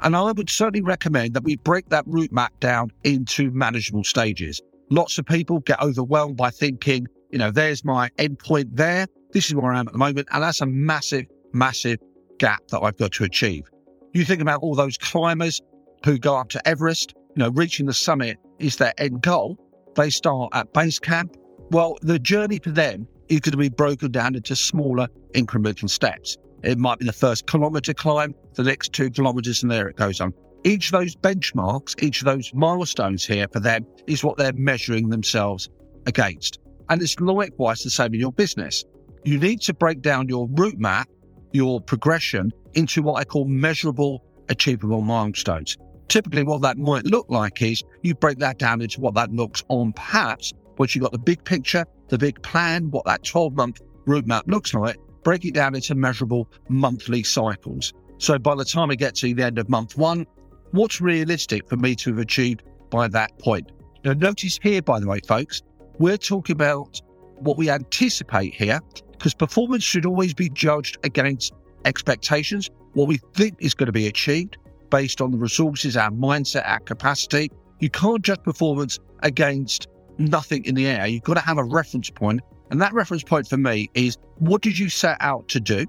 and 0.03 0.17
I 0.17 0.33
would 0.33 0.51
certainly 0.51 0.83
recommend 0.83 1.35
that 1.35 1.45
we 1.45 1.57
break 1.57 1.89
that 1.91 2.05
route 2.07 2.33
map 2.33 2.59
down 2.61 2.91
into 3.05 3.51
manageable 3.51 4.05
stages. 4.05 4.61
Lots 4.91 5.19
of 5.19 5.27
people 5.27 5.61
get 5.61 5.81
overwhelmed 5.81 6.37
by 6.37 6.51
thinking, 6.51 7.07
you 7.31 7.39
know, 7.39 7.51
there's 7.51 7.85
my 7.85 8.09
endpoint 8.19 8.71
there. 8.73 9.07
This 9.33 9.47
is 9.47 9.55
where 9.55 9.73
I 9.73 9.79
am 9.79 9.87
at 9.87 9.93
the 9.93 9.99
moment. 9.99 10.29
And 10.33 10.43
that's 10.43 10.61
a 10.61 10.67
massive, 10.67 11.27
massive 11.53 11.99
gap 12.39 12.67
that 12.69 12.81
I've 12.81 12.97
got 12.97 13.13
to 13.13 13.25
achieve. 13.25 13.71
You 14.13 14.25
think 14.25 14.41
about 14.41 14.61
all 14.63 14.75
those 14.75 14.99
climbers 14.99 15.61
who 16.05 16.19
go 16.19 16.37
up 16.37 16.49
to 16.51 16.69
Everest, 16.69 17.15
you 17.37 17.43
know, 17.43 17.51
reaching 17.51 17.87
the 17.87 17.95
summit 17.95 18.39
is 18.59 18.77
their 18.77 18.95
end 18.99 19.23
goal. 19.23 19.57
They 19.97 20.11
start 20.11 20.51
at 20.53 20.73
base 20.73 20.99
camp. 20.99 21.37
Well, 21.71 21.97
the 22.03 22.19
journey 22.19 22.59
for 22.59 22.71
them 22.71 23.07
is 23.29 23.41
going 23.41 23.53
to 23.53 23.59
be 23.59 23.69
broken 23.69 24.11
down 24.11 24.35
into 24.35 24.57
smaller 24.57 25.09
incremental 25.35 25.89
steps. 25.89 26.37
It 26.63 26.79
might 26.79 26.99
be 26.99 27.07
the 27.07 27.13
first 27.13 27.47
kilometre 27.47 27.95
climb, 27.95 28.35
the 28.55 28.65
next 28.65 28.93
two 28.93 29.11
kilometres, 29.11 29.63
and 29.63 29.71
there 29.71 29.89
it 29.89 29.97
goes 29.97 30.21
on. 30.21 30.35
Each 30.65 30.93
of 30.93 31.01
those 31.01 31.17
benchmarks, 31.17 32.03
each 32.03 32.21
of 32.21 32.27
those 32.27 32.53
milestones 32.53 33.25
here 33.25 33.47
for 33.51 33.61
them 33.61 33.87
is 34.07 34.23
what 34.23 34.37
they're 34.37 34.53
measuring 34.53 35.09
themselves 35.09 35.71
against. 36.07 36.59
And 36.91 37.01
it's 37.01 37.19
likewise 37.19 37.83
the 37.83 37.91
same 37.91 38.13
in 38.13 38.21
your 38.21 38.33
business. 38.33 38.85
You 39.25 39.39
need 39.39 39.61
to 39.63 39.75
break 39.75 40.03
down 40.03 40.29
your 40.29 40.49
route 40.51 40.79
map, 40.79 41.09
your 41.53 41.81
progression 41.81 42.51
into 42.75 43.03
what 43.03 43.15
I 43.15 43.25
call 43.25 43.47
measurable, 43.47 44.23
achievable 44.49 45.01
milestones. 45.01 45.79
Typically, 46.11 46.43
what 46.43 46.61
that 46.61 46.77
might 46.77 47.07
look 47.07 47.27
like 47.29 47.63
is 47.63 47.85
you 48.03 48.17
break 48.17 48.37
that 48.41 48.59
down 48.59 48.83
into 48.83 49.01
what 49.01 49.15
that 49.15 49.31
looks 49.33 49.63
on 49.69 49.93
perhaps 49.93 50.53
once 50.77 50.93
you've 50.93 51.03
got 51.05 51.13
the 51.13 51.19
big 51.19 51.45
picture, 51.45 51.85
the 52.09 52.19
big 52.19 52.43
plan, 52.43 52.91
what 52.91 53.05
that 53.05 53.23
12 53.23 53.55
month 53.55 53.81
roadmap 54.09 54.43
looks 54.49 54.75
like, 54.75 54.97
break 55.23 55.45
it 55.45 55.55
down 55.55 55.77
into 55.77 55.95
measurable 55.95 56.51
monthly 56.69 57.23
cycles. 57.23 57.93
So 58.19 58.41
by 58.41 58.57
the 58.57 58.65
time 58.65 58.91
I 58.91 58.97
get 58.97 59.15
to 59.17 59.33
the 59.33 59.45
end 59.45 59.61
of 59.61 59.69
month 59.69 59.97
one, 59.97 60.27
what's 60.73 61.01
realistic 61.01 61.69
for 61.69 61.77
me 61.77 61.95
to 61.97 62.11
have 62.11 62.19
achieved 62.19 62.65
by 62.91 63.07
that 63.07 63.39
point? 63.39 63.71
Now, 64.05 64.15
notice 64.15 64.59
here, 64.61 64.83
by 64.83 64.99
the 64.99 65.07
way, 65.07 65.21
folks, 65.29 65.63
we're 66.01 66.19
talking 66.19 66.55
about 66.55 67.01
what 67.37 67.57
we 67.57 67.71
anticipate 67.71 68.55
here, 68.55 68.81
because 69.13 69.33
performance 69.33 69.85
should 69.85 70.07
always 70.07 70.35
be 70.35 70.49
judged 70.49 70.99
against 71.05 71.53
expectations, 71.85 72.69
what 72.95 73.07
we 73.07 73.19
think 73.35 73.55
is 73.61 73.75
going 73.75 73.87
to 73.87 73.93
be 73.93 74.09
achieved 74.09 74.57
based 74.91 75.21
on 75.21 75.31
the 75.31 75.39
resources, 75.39 75.97
our 75.97 76.11
mindset, 76.11 76.69
our 76.69 76.81
capacity. 76.81 77.51
You 77.79 77.91
can't 77.91 78.23
judge 78.23 78.43
performance 78.43 78.99
against 79.23 79.89
nothing 80.19 80.65
in 80.65 80.75
the 80.75 80.87
air. 80.87 81.07
You've 81.07 81.23
got 81.23 81.35
to 81.35 81.41
have 81.41 81.59
a 81.59 81.65
reference 81.65 82.11
point. 82.11 82.41
And 82.71 82.81
that 82.81 82.93
reference 82.93 83.23
point 83.23 83.49
for 83.49 83.57
me 83.57 83.91
is 83.95 84.17
what 84.39 84.63
did 84.63 84.79
you 84.79 84.89
set 84.89 85.17
out 85.21 85.49
to 85.49 85.61
do? 85.61 85.87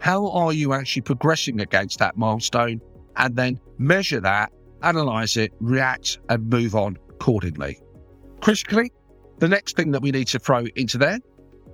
How 0.00 0.28
are 0.30 0.52
you 0.52 0.72
actually 0.72 1.02
progressing 1.02 1.60
against 1.60 1.98
that 1.98 2.16
milestone? 2.16 2.80
And 3.16 3.34
then 3.36 3.60
measure 3.78 4.20
that, 4.20 4.52
analyze 4.82 5.36
it, 5.36 5.52
react, 5.60 6.18
and 6.28 6.48
move 6.48 6.74
on 6.74 6.98
accordingly. 7.10 7.80
Critically, 8.40 8.92
the 9.38 9.48
next 9.48 9.76
thing 9.76 9.90
that 9.92 10.02
we 10.02 10.10
need 10.10 10.28
to 10.28 10.38
throw 10.38 10.64
into 10.76 10.98
there, 10.98 11.18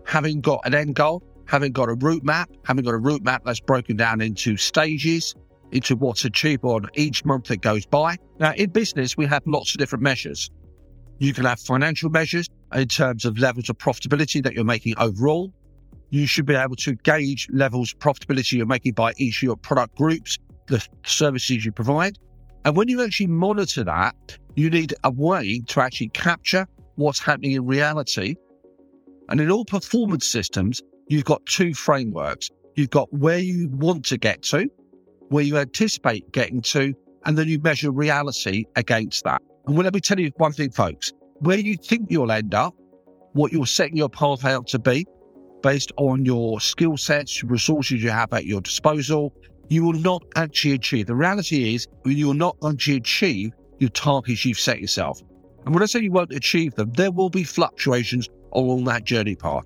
having 0.06 0.40
got 0.40 0.60
an 0.64 0.74
end 0.74 0.94
goal, 0.94 1.22
having 1.46 1.72
got 1.72 1.88
a 1.88 1.94
route 1.94 2.24
map, 2.24 2.50
having 2.64 2.84
got 2.84 2.94
a 2.94 2.98
route 2.98 3.22
map 3.22 3.42
that's 3.44 3.60
broken 3.60 3.96
down 3.96 4.20
into 4.20 4.56
stages, 4.56 5.34
into 5.74 5.96
what's 5.96 6.24
achievable 6.24 6.74
on 6.74 6.86
each 6.94 7.24
month 7.24 7.48
that 7.48 7.60
goes 7.60 7.84
by. 7.84 8.16
Now, 8.38 8.54
in 8.54 8.70
business, 8.70 9.16
we 9.16 9.26
have 9.26 9.42
lots 9.44 9.74
of 9.74 9.78
different 9.78 10.02
measures. 10.02 10.50
You 11.18 11.34
can 11.34 11.44
have 11.44 11.60
financial 11.60 12.10
measures 12.10 12.48
in 12.72 12.88
terms 12.88 13.24
of 13.24 13.38
levels 13.38 13.68
of 13.68 13.76
profitability 13.78 14.42
that 14.44 14.54
you're 14.54 14.64
making 14.64 14.94
overall. 14.98 15.52
You 16.10 16.26
should 16.26 16.46
be 16.46 16.54
able 16.54 16.76
to 16.76 16.94
gauge 16.94 17.48
levels 17.52 17.92
of 17.92 17.98
profitability 17.98 18.52
you're 18.52 18.66
making 18.66 18.92
by 18.92 19.12
each 19.16 19.38
of 19.38 19.42
your 19.42 19.56
product 19.56 19.96
groups, 19.96 20.38
the 20.68 20.84
services 21.04 21.64
you 21.64 21.72
provide. 21.72 22.18
And 22.64 22.76
when 22.76 22.88
you 22.88 23.02
actually 23.02 23.26
monitor 23.26 23.84
that, 23.84 24.38
you 24.54 24.70
need 24.70 24.94
a 25.02 25.10
way 25.10 25.60
to 25.66 25.80
actually 25.80 26.08
capture 26.08 26.66
what's 26.94 27.18
happening 27.18 27.52
in 27.52 27.66
reality. 27.66 28.36
And 29.28 29.40
in 29.40 29.50
all 29.50 29.64
performance 29.64 30.28
systems, 30.28 30.80
you've 31.08 31.24
got 31.24 31.44
two 31.46 31.74
frameworks. 31.74 32.48
You've 32.76 32.90
got 32.90 33.12
where 33.12 33.38
you 33.38 33.68
want 33.70 34.04
to 34.06 34.18
get 34.18 34.42
to, 34.44 34.68
where 35.28 35.44
you 35.44 35.58
anticipate 35.58 36.30
getting 36.32 36.60
to, 36.62 36.94
and 37.26 37.36
then 37.36 37.48
you 37.48 37.58
measure 37.60 37.90
reality 37.90 38.64
against 38.76 39.24
that. 39.24 39.42
And 39.66 39.76
let 39.76 39.94
me 39.94 40.00
tell 40.00 40.20
you 40.20 40.30
one 40.36 40.52
thing, 40.52 40.70
folks. 40.70 41.12
Where 41.40 41.58
you 41.58 41.76
think 41.76 42.10
you'll 42.10 42.32
end 42.32 42.54
up, 42.54 42.74
what 43.32 43.52
you're 43.52 43.66
setting 43.66 43.96
your 43.96 44.08
path 44.08 44.44
out 44.44 44.66
to 44.68 44.78
be, 44.78 45.06
based 45.62 45.92
on 45.96 46.24
your 46.24 46.60
skill 46.60 46.96
sets, 46.96 47.42
resources 47.42 48.02
you 48.02 48.10
have 48.10 48.32
at 48.32 48.44
your 48.44 48.60
disposal, 48.60 49.32
you 49.68 49.82
will 49.82 49.94
not 49.94 50.22
actually 50.36 50.74
achieve. 50.74 51.06
The 51.06 51.14
reality 51.14 51.74
is, 51.74 51.86
you 52.04 52.26
will 52.26 52.34
not 52.34 52.56
actually 52.64 52.96
achieve 52.96 53.52
your 53.78 53.90
targets 53.90 54.44
you've 54.44 54.58
set 54.58 54.80
yourself. 54.80 55.20
And 55.64 55.74
when 55.74 55.82
I 55.82 55.86
say 55.86 56.00
you 56.00 56.12
won't 56.12 56.32
achieve 56.32 56.74
them, 56.74 56.92
there 56.92 57.10
will 57.10 57.30
be 57.30 57.44
fluctuations 57.44 58.28
along 58.52 58.84
that 58.84 59.04
journey 59.04 59.34
path. 59.34 59.64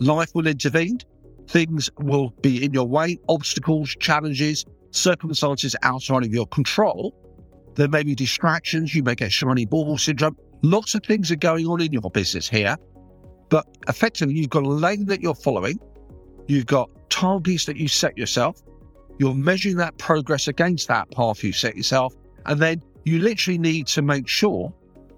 Life 0.00 0.32
will 0.34 0.48
intervene, 0.48 0.98
things 1.46 1.88
will 2.00 2.30
be 2.42 2.64
in 2.64 2.72
your 2.72 2.86
way, 2.86 3.18
obstacles, 3.28 3.94
challenges, 4.00 4.64
circumstances 4.90 5.76
outside 5.82 6.24
of 6.24 6.32
your 6.32 6.46
control. 6.46 7.14
There 7.74 7.88
may 7.88 8.02
be 8.02 8.14
distractions, 8.14 8.94
you 8.94 9.02
may 9.02 9.14
get 9.14 9.32
shiny 9.32 9.66
ball 9.66 9.96
syndrome. 9.98 10.36
Lots 10.62 10.94
of 10.94 11.02
things 11.04 11.30
are 11.30 11.36
going 11.36 11.66
on 11.66 11.80
in 11.80 11.92
your 11.92 12.10
business 12.10 12.48
here. 12.48 12.76
But 13.48 13.66
effectively, 13.88 14.34
you've 14.34 14.50
got 14.50 14.64
a 14.64 14.68
lane 14.68 15.06
that 15.06 15.20
you're 15.20 15.34
following, 15.34 15.78
you've 16.46 16.66
got 16.66 16.90
targets 17.10 17.64
that 17.66 17.76
you 17.76 17.88
set 17.88 18.16
yourself, 18.16 18.60
you're 19.18 19.34
measuring 19.34 19.76
that 19.76 19.98
progress 19.98 20.48
against 20.48 20.88
that 20.88 21.10
path 21.10 21.42
you 21.42 21.52
set 21.52 21.76
yourself, 21.76 22.14
and 22.46 22.60
then 22.60 22.82
you 23.04 23.18
literally 23.18 23.58
need 23.58 23.86
to 23.88 24.02
make 24.02 24.28
sure, 24.28 24.72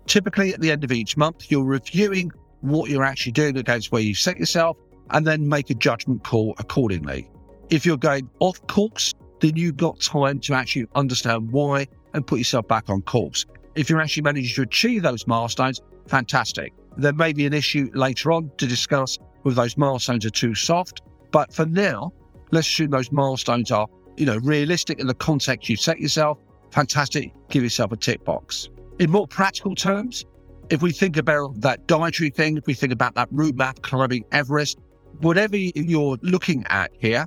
typically 0.07 0.55
at 0.55 0.61
the 0.61 0.71
end 0.71 0.85
of 0.85 0.93
each 0.93 1.17
month, 1.17 1.50
you're 1.50 1.64
reviewing 1.64 2.31
what 2.61 2.88
you're 2.88 3.05
actually 3.05 3.33
doing 3.33 3.57
against 3.57 3.93
where 3.93 4.02
you 4.02 4.14
set 4.14 4.38
yourself 4.38 4.76
and 5.11 5.26
then 5.26 5.49
make 5.49 5.69
a 5.71 5.75
judgment 5.75 6.25
call 6.25 6.55
accordingly. 6.59 7.29
If 7.71 7.85
you're 7.85 7.97
going 7.97 8.31
off 8.41 8.64
course, 8.67 9.12
then 9.42 9.56
you've 9.56 9.76
got 9.76 10.00
time 10.00 10.38
to 10.38 10.54
actually 10.54 10.87
understand 10.94 11.50
why 11.50 11.87
and 12.14 12.26
put 12.26 12.38
yourself 12.38 12.66
back 12.68 12.88
on 12.88 13.02
course. 13.02 13.44
If 13.75 13.90
you're 13.90 14.00
actually 14.00 14.22
managing 14.22 14.54
to 14.54 14.62
achieve 14.62 15.02
those 15.02 15.26
milestones, 15.26 15.80
fantastic. 16.06 16.72
There 16.96 17.12
may 17.12 17.32
be 17.32 17.44
an 17.44 17.52
issue 17.52 17.90
later 17.92 18.30
on 18.30 18.50
to 18.58 18.66
discuss 18.66 19.18
whether 19.42 19.56
those 19.56 19.76
milestones 19.76 20.25
are 20.25 20.30
too 20.30 20.54
soft, 20.54 21.02
but 21.32 21.52
for 21.52 21.66
now, 21.66 22.12
let's 22.52 22.68
assume 22.68 22.90
those 22.90 23.11
milestones 23.11 23.72
are, 23.72 23.88
you 24.16 24.26
know, 24.26 24.38
realistic 24.38 25.00
in 25.00 25.08
the 25.08 25.14
context 25.14 25.68
you 25.68 25.76
set 25.76 25.99
yourself 25.99 26.38
fantastic, 26.70 27.32
give 27.50 27.62
yourself 27.62 27.92
a 27.92 27.96
tick 27.96 28.25
box. 28.25 28.68
In 28.99 29.11
more 29.11 29.26
practical 29.26 29.75
terms, 29.75 30.25
if 30.70 30.82
we 30.82 30.92
think 30.92 31.16
about 31.16 31.61
that 31.61 31.87
dietary 31.87 32.30
thing, 32.30 32.56
if 32.56 32.66
we 32.66 32.75
think 32.75 32.92
about 32.92 33.14
that 33.14 33.28
route 33.30 33.56
map 33.56 33.82
climbing 33.82 34.25
Everest, 34.32 34.78
whatever 35.20 35.56
you're 35.56 36.16
looking 36.22 36.64
at 36.68 36.90
here, 36.99 37.26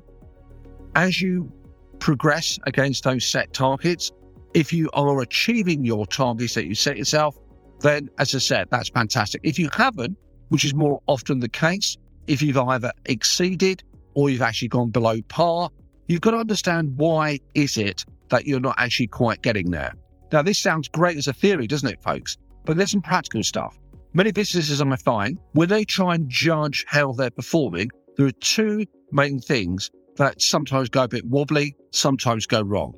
as 0.96 1.22
you 1.22 1.52
progress 2.00 2.60
against 2.66 3.04
those 3.04 3.26
set 3.26 3.54
targets, 3.54 4.12
if 4.54 4.72
you 4.72 4.90
are 4.94 5.22
achieving 5.22 5.84
your 5.84 6.06
targets 6.06 6.54
that 6.56 6.66
you 6.66 6.76
set 6.76 6.98
yourself, 6.98 7.38
then 7.82 8.10
as 8.20 8.34
I 8.34 8.40
said, 8.40 8.68
that's 8.72 8.90
fantastic. 8.90 9.42
If 9.44 9.60
you 9.60 9.70
haven't, 9.74 10.18
which 10.50 10.64
is 10.64 10.74
more 10.74 11.02
often 11.08 11.40
the 11.40 11.50
case, 11.50 11.98
if 12.28 12.42
you've 12.42 12.58
either 12.58 12.92
exceeded 13.06 13.84
or 14.14 14.30
you've 14.30 14.42
actually 14.42 14.70
gone 14.70 14.90
below 14.92 15.22
par, 15.28 15.70
you've 16.08 16.22
got 16.22 16.32
to 16.32 16.38
understand 16.38 16.94
why 16.98 17.40
is 17.54 17.78
it 17.78 18.06
that 18.30 18.46
you're 18.46 18.60
not 18.60 18.76
actually 18.78 19.08
quite 19.08 19.42
getting 19.42 19.72
there. 19.72 19.94
Now, 20.32 20.42
this 20.42 20.60
sounds 20.60 20.88
great 20.88 21.18
as 21.18 21.28
a 21.28 21.34
theory, 21.34 21.68
doesn't 21.68 21.88
it, 21.88 22.02
folks? 22.02 22.38
But 22.66 22.78
there's 22.78 22.92
some 22.92 23.02
practical 23.02 23.44
stuff. 23.44 23.78
Many 24.14 24.32
businesses, 24.32 24.82
I 24.82 24.96
find, 24.96 25.38
when 25.52 25.70
they 25.70 25.84
try 25.84 26.16
and 26.16 26.30
judge 26.30 26.86
how 26.88 27.12
they're 27.12 27.30
performing, 27.30 27.92
there 28.18 28.26
are 28.26 28.32
two 28.32 28.86
main 29.12 29.40
things 29.40 29.92
that 30.18 30.42
sometimes 30.42 30.90
go 30.90 31.04
a 31.04 31.08
bit 31.08 31.26
wobbly, 31.26 31.76
sometimes 31.92 32.46
go 32.46 32.62
wrong. 32.62 32.94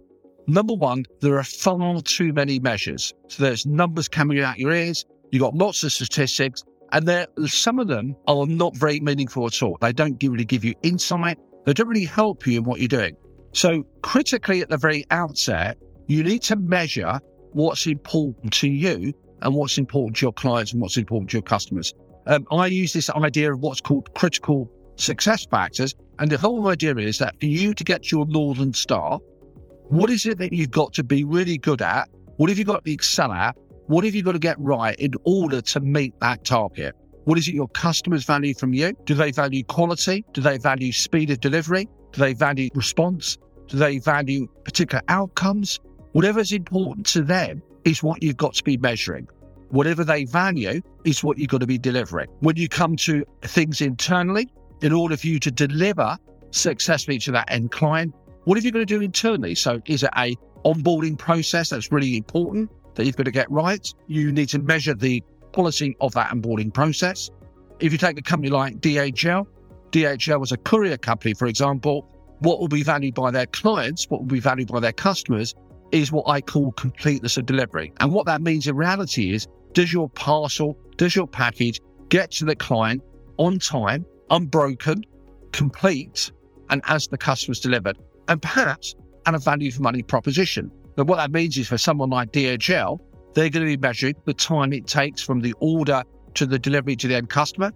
Number 0.47 0.74
one, 0.74 1.05
there 1.21 1.38
are 1.38 1.43
far 1.43 2.01
too 2.01 2.31
many 2.31 2.59
measures. 2.59 3.13
So 3.27 3.43
there's 3.43 3.65
numbers 3.65 4.07
coming 4.07 4.39
out 4.39 4.59
your 4.59 4.71
ears, 4.71 5.05
you've 5.31 5.41
got 5.41 5.55
lots 5.55 5.83
of 5.83 5.91
statistics, 5.91 6.63
and 6.93 7.05
there 7.05 7.27
some 7.45 7.79
of 7.79 7.88
them 7.88 8.15
are 8.27 8.45
not 8.45 8.75
very 8.75 9.00
meaningful 9.00 9.45
at 9.45 9.62
all. 9.62 9.77
They 9.81 9.91
don't 9.91 10.21
really 10.24 10.45
give 10.45 10.63
you 10.63 10.74
insight, 10.83 11.38
they 11.65 11.74
don't 11.74 11.88
really 11.88 12.05
help 12.05 12.47
you 12.47 12.59
in 12.59 12.63
what 12.63 12.79
you're 12.79 12.88
doing. 12.88 13.17
So, 13.53 13.83
critically, 14.03 14.62
at 14.62 14.69
the 14.69 14.77
very 14.77 15.03
outset, 15.12 15.77
you 16.07 16.24
need 16.24 16.43
to 16.43 16.55
measure 16.55 17.19
what's 17.51 17.88
important 17.88 18.53
to 18.53 18.69
you 18.69 19.13
and 19.41 19.53
what's 19.53 19.77
important 19.77 20.17
to 20.17 20.27
your 20.27 20.33
clients 20.33 20.71
and 20.71 20.81
what's 20.81 20.97
important 20.97 21.31
to 21.31 21.38
your 21.38 21.43
customers. 21.43 21.93
Um, 22.27 22.45
I 22.51 22.67
use 22.67 22.93
this 22.93 23.09
idea 23.09 23.53
of 23.53 23.59
what's 23.59 23.81
called 23.81 24.13
critical 24.13 24.69
success 24.95 25.45
factors. 25.45 25.95
And 26.19 26.31
the 26.31 26.38
whole 26.38 26.67
idea 26.67 26.95
is 26.97 27.19
that 27.19 27.39
for 27.39 27.45
you 27.45 27.74
to 27.74 27.83
get 27.83 28.12
your 28.12 28.25
Northern 28.25 28.74
Star, 28.74 29.19
what 29.89 30.09
is 30.09 30.25
it 30.25 30.38
that 30.39 30.51
you've 30.51 30.71
got 30.71 30.93
to 30.93 31.03
be 31.03 31.24
really 31.24 31.57
good 31.57 31.81
at? 31.81 32.09
What 32.38 32.50
have 32.50 32.57
you 32.57 32.65
got 32.65 32.83
to 32.83 32.91
excel 32.91 33.31
at? 33.31 33.55
What 33.88 34.03
have 34.03 34.15
you 34.15 34.24
got 34.24 34.33
to 34.33 34.39
get 34.39 34.59
right 34.59 34.95
in 35.00 35.13
order 35.24 35.62
to 35.62 35.79
meet 35.79 36.13
that 36.19 36.43
target? 36.43 36.95
What 37.24 37.38
is 37.38 37.47
it 37.47 37.53
your 37.53 37.69
customers 37.69 38.25
value 38.25 38.53
from 38.53 38.74
you? 38.74 38.93
Do 39.05 39.13
they 39.13 39.31
value 39.31 39.63
quality? 39.63 40.25
Do 40.33 40.41
they 40.41 40.57
value 40.57 40.91
speed 40.91 41.29
of 41.29 41.39
delivery? 41.39 41.88
Do 42.12 42.21
they 42.21 42.33
value 42.33 42.69
response? 42.74 43.38
Do 43.67 43.77
they 43.77 44.00
value 44.00 44.47
particular 44.65 45.01
outcomes? 45.07 45.79
Whatever's 46.13 46.51
important 46.51 47.05
to 47.07 47.21
them 47.21 47.62
is 47.86 48.01
what 48.01 48.24
you've 48.24 48.38
got 48.38 48.53
to 48.55 48.63
be 48.63 48.77
measuring. 48.77 49.27
Whatever 49.69 50.03
they 50.03 50.24
value 50.24 50.81
is 51.03 51.24
what 51.24 51.38
you've 51.38 51.50
got 51.50 51.62
to 51.62 51.67
be 51.67 51.77
delivering. 51.77 52.29
When 52.39 52.55
you 52.55 52.69
come 52.69 52.95
to 52.97 53.25
things 53.41 53.81
internally, 53.81 54.50
in 54.81 54.91
order 54.91 55.17
for 55.17 55.27
you 55.27 55.39
to 55.39 55.51
deliver 55.51 56.17
successfully 56.51 57.19
to 57.19 57.31
that 57.31 57.50
end 57.51 57.72
client, 57.72 58.13
what 58.46 58.57
are 58.57 58.62
you 58.62 58.72
going 58.72 58.86
to 58.86 58.98
do 58.98 59.01
internally? 59.01 59.55
So 59.55 59.81
is 59.86 60.03
it 60.03 60.10
a 60.17 60.36
onboarding 60.65 61.17
process 61.17 61.69
that's 61.69 61.91
really 61.91 62.17
important 62.17 62.69
that 62.96 63.05
you've 63.05 63.15
got 63.15 63.25
to 63.25 63.31
get 63.31 63.50
right? 63.51 63.88
You 64.07 64.31
need 64.31 64.50
to 64.50 64.60
measure 64.60 64.93
the 64.93 65.24
quality 65.53 65.96
of 66.01 66.13
that 66.13 66.31
onboarding 66.31 66.74
process. 66.74 67.29
If 67.79 67.91
you 67.91 67.98
take 67.98 68.17
a 68.17 68.22
company 68.22 68.50
like 68.50 68.79
DHL, 68.79 69.46
DHL 69.91 70.39
was 70.39 70.51
a 70.51 70.57
courier 70.57 70.98
company, 70.98 71.34
for 71.34 71.48
example, 71.48 72.10
what 72.39 72.60
will 72.60 72.67
be 72.67 72.84
valued 72.84 73.15
by 73.15 73.31
their 73.31 73.46
clients, 73.48 74.05
what 74.10 74.22
will 74.22 74.27
be 74.27 74.39
valued 74.39 74.67
by 74.67 74.79
their 74.79 74.91
customers, 74.93 75.55
is 75.91 76.12
what 76.12 76.27
I 76.27 76.41
call 76.41 76.72
completeness 76.74 77.38
of 77.38 77.46
delivery. 77.46 77.93
And 78.00 78.12
what 78.12 78.25
that 78.25 78.41
means 78.41 78.67
in 78.67 78.75
reality 78.75 79.34
is 79.34 79.48
does 79.74 79.93
your 79.93 80.10
parcel, 80.10 80.77
does 80.98 81.15
your 81.15 81.27
package 81.27 81.79
get 82.10 82.31
to 82.31 82.46
the 82.46 82.55
client 82.55 83.01
on 83.38 83.60
time, 83.60 84.05
unbroken, 84.29 85.03
complete, 85.51 86.31
and 86.69 86.81
as 86.86 87.07
the 87.07 87.17
customer's 87.17 87.60
delivered, 87.60 87.98
and 88.27 88.41
perhaps 88.41 88.96
at 89.25 89.36
a 89.36 89.39
value 89.39 89.72
for 89.72 89.81
money 89.81 90.03
proposition. 90.03 90.72
But 90.96 91.07
what 91.07 91.17
that 91.17 91.31
means 91.31 91.57
is 91.57 91.67
for 91.67 91.77
someone 91.77 92.10
like 92.10 92.31
DHL, 92.31 93.00
they're 93.34 93.50
going 93.50 93.65
to 93.65 93.77
be 93.77 93.77
measuring 93.77 94.15
the 94.25 94.34
time 94.34 94.74
it 94.74 94.88
takes 94.88 95.22
from 95.22 95.41
the 95.41 95.53
order 95.60 96.03
to 96.36 96.46
the 96.46 96.57
delivery 96.57 96.96
to 96.96 97.07
the 97.07 97.15
end 97.15 97.29
customer. 97.29 97.72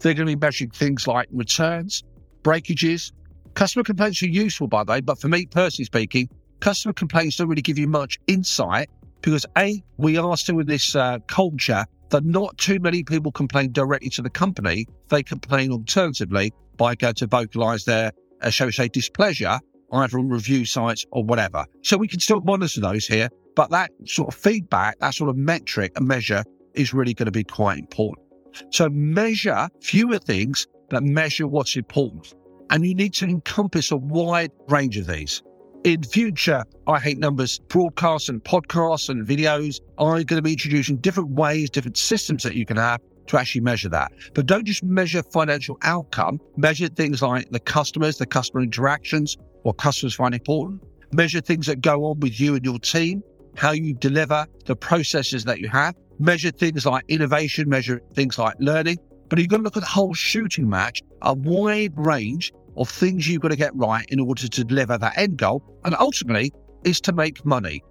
They're 0.00 0.14
going 0.14 0.26
to 0.26 0.36
be 0.36 0.40
measuring 0.40 0.70
things 0.70 1.06
like 1.06 1.28
returns, 1.32 2.02
breakages. 2.42 3.12
Customer 3.54 3.84
complaints 3.84 4.22
are 4.22 4.28
useful, 4.28 4.68
by 4.68 4.84
the 4.84 4.92
way, 4.92 5.00
but 5.00 5.20
for 5.20 5.28
me 5.28 5.46
personally 5.46 5.84
speaking, 5.84 6.28
customer 6.60 6.92
complaints 6.94 7.36
don't 7.36 7.48
really 7.48 7.62
give 7.62 7.78
you 7.78 7.88
much 7.88 8.18
insight 8.26 8.88
because 9.20 9.46
A, 9.56 9.82
we 9.98 10.16
are 10.16 10.36
still 10.36 10.58
in 10.58 10.66
this 10.66 10.96
uh, 10.96 11.18
culture 11.26 11.84
that 12.12 12.24
not 12.24 12.56
too 12.58 12.78
many 12.78 13.02
people 13.02 13.32
complain 13.32 13.72
directly 13.72 14.10
to 14.10 14.22
the 14.22 14.30
company. 14.30 14.86
They 15.08 15.22
complain 15.22 15.72
alternatively 15.72 16.52
by 16.76 16.94
going 16.94 17.14
to 17.14 17.26
vocalize 17.26 17.84
their, 17.84 18.12
uh, 18.42 18.50
shall 18.50 18.68
we 18.68 18.72
say, 18.72 18.88
displeasure, 18.88 19.58
either 19.92 20.18
on 20.18 20.28
review 20.28 20.64
sites 20.64 21.04
or 21.10 21.24
whatever. 21.24 21.64
So 21.82 21.96
we 21.96 22.08
can 22.08 22.20
still 22.20 22.40
monitor 22.42 22.80
those 22.80 23.06
here, 23.06 23.28
but 23.56 23.70
that 23.70 23.90
sort 24.06 24.28
of 24.28 24.38
feedback, 24.38 24.98
that 25.00 25.14
sort 25.14 25.30
of 25.30 25.36
metric 25.36 25.92
and 25.96 26.06
measure 26.06 26.44
is 26.74 26.94
really 26.94 27.14
going 27.14 27.26
to 27.26 27.32
be 27.32 27.44
quite 27.44 27.78
important. 27.78 28.26
So 28.70 28.88
measure 28.90 29.68
fewer 29.80 30.18
things, 30.18 30.66
but 30.90 31.02
measure 31.02 31.46
what's 31.46 31.76
important. 31.76 32.34
And 32.70 32.86
you 32.86 32.94
need 32.94 33.14
to 33.14 33.24
encompass 33.24 33.90
a 33.90 33.96
wide 33.96 34.50
range 34.68 34.98
of 34.98 35.06
these. 35.06 35.42
In 35.84 36.04
future, 36.04 36.62
I 36.86 37.00
Hate 37.00 37.18
Numbers 37.18 37.58
broadcasts 37.66 38.28
and 38.28 38.42
podcasts 38.44 39.08
and 39.08 39.26
videos 39.26 39.80
I'm 39.98 40.22
going 40.22 40.38
to 40.38 40.42
be 40.42 40.52
introducing 40.52 40.98
different 40.98 41.30
ways, 41.30 41.70
different 41.70 41.96
systems 41.96 42.44
that 42.44 42.54
you 42.54 42.64
can 42.64 42.76
have 42.76 43.00
to 43.26 43.36
actually 43.36 43.62
measure 43.62 43.88
that. 43.88 44.12
But 44.32 44.46
don't 44.46 44.64
just 44.64 44.84
measure 44.84 45.24
financial 45.24 45.78
outcome, 45.82 46.38
measure 46.56 46.86
things 46.86 47.20
like 47.20 47.50
the 47.50 47.58
customers, 47.58 48.16
the 48.16 48.26
customer 48.26 48.62
interactions, 48.62 49.36
what 49.62 49.78
customers 49.78 50.14
find 50.14 50.34
important, 50.34 50.84
measure 51.12 51.40
things 51.40 51.66
that 51.66 51.80
go 51.80 52.04
on 52.04 52.20
with 52.20 52.38
you 52.38 52.54
and 52.54 52.64
your 52.64 52.78
team, 52.78 53.20
how 53.56 53.72
you 53.72 53.92
deliver 53.92 54.46
the 54.66 54.76
processes 54.76 55.42
that 55.46 55.58
you 55.58 55.68
have, 55.68 55.96
measure 56.20 56.52
things 56.52 56.86
like 56.86 57.04
innovation, 57.08 57.68
measure 57.68 58.00
things 58.14 58.38
like 58.38 58.54
learning. 58.60 58.98
But 59.28 59.40
you've 59.40 59.48
got 59.48 59.56
to 59.56 59.62
look 59.64 59.76
at 59.76 59.82
the 59.82 59.88
whole 59.88 60.14
shooting 60.14 60.68
match, 60.68 61.02
a 61.22 61.34
wide 61.34 61.94
range 61.96 62.52
of 62.76 62.88
things 62.88 63.28
you've 63.28 63.42
got 63.42 63.48
to 63.48 63.56
get 63.56 63.74
right 63.74 64.04
in 64.08 64.20
order 64.20 64.48
to 64.48 64.64
deliver 64.64 64.98
that 64.98 65.16
end 65.16 65.38
goal. 65.38 65.62
And 65.84 65.94
ultimately, 65.98 66.52
is 66.84 67.00
to 67.02 67.12
make 67.12 67.44
money. 67.44 67.82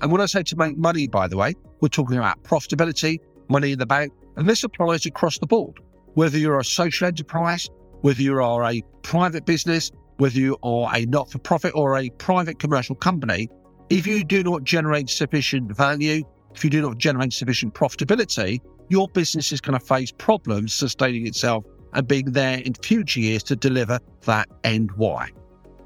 And 0.00 0.10
when 0.10 0.20
I 0.20 0.26
say 0.26 0.42
to 0.42 0.56
make 0.56 0.76
money, 0.76 1.06
by 1.06 1.28
the 1.28 1.36
way, 1.36 1.54
we're 1.80 1.88
talking 1.88 2.16
about 2.16 2.42
profitability, 2.42 3.18
money 3.48 3.72
in 3.72 3.78
the 3.78 3.86
bank, 3.86 4.12
and 4.36 4.48
this 4.48 4.64
applies 4.64 5.06
across 5.06 5.38
the 5.38 5.46
board. 5.46 5.78
Whether 6.14 6.38
you're 6.38 6.58
a 6.58 6.64
social 6.64 7.06
enterprise, 7.06 7.68
whether 8.00 8.22
you 8.22 8.40
are 8.42 8.64
a 8.64 8.82
private 9.02 9.44
business, 9.44 9.90
whether 10.16 10.38
you 10.38 10.56
are 10.62 10.90
a 10.94 11.04
not 11.06 11.30
for 11.30 11.38
profit 11.38 11.72
or 11.74 11.98
a 11.98 12.10
private 12.10 12.58
commercial 12.58 12.94
company, 12.94 13.48
if 13.90 14.06
you 14.06 14.24
do 14.24 14.42
not 14.42 14.64
generate 14.64 15.10
sufficient 15.10 15.74
value, 15.76 16.22
if 16.54 16.64
you 16.64 16.70
do 16.70 16.82
not 16.82 16.98
generate 16.98 17.32
sufficient 17.32 17.74
profitability, 17.74 18.60
your 18.88 19.08
business 19.08 19.52
is 19.52 19.60
going 19.60 19.78
to 19.78 19.84
face 19.84 20.12
problems 20.12 20.74
sustaining 20.74 21.26
itself 21.26 21.64
and 21.92 22.06
being 22.06 22.32
there 22.32 22.58
in 22.58 22.74
future 22.74 23.20
years 23.20 23.42
to 23.44 23.56
deliver 23.56 23.98
that 24.22 24.48
end 24.64 24.90
why. 24.92 25.30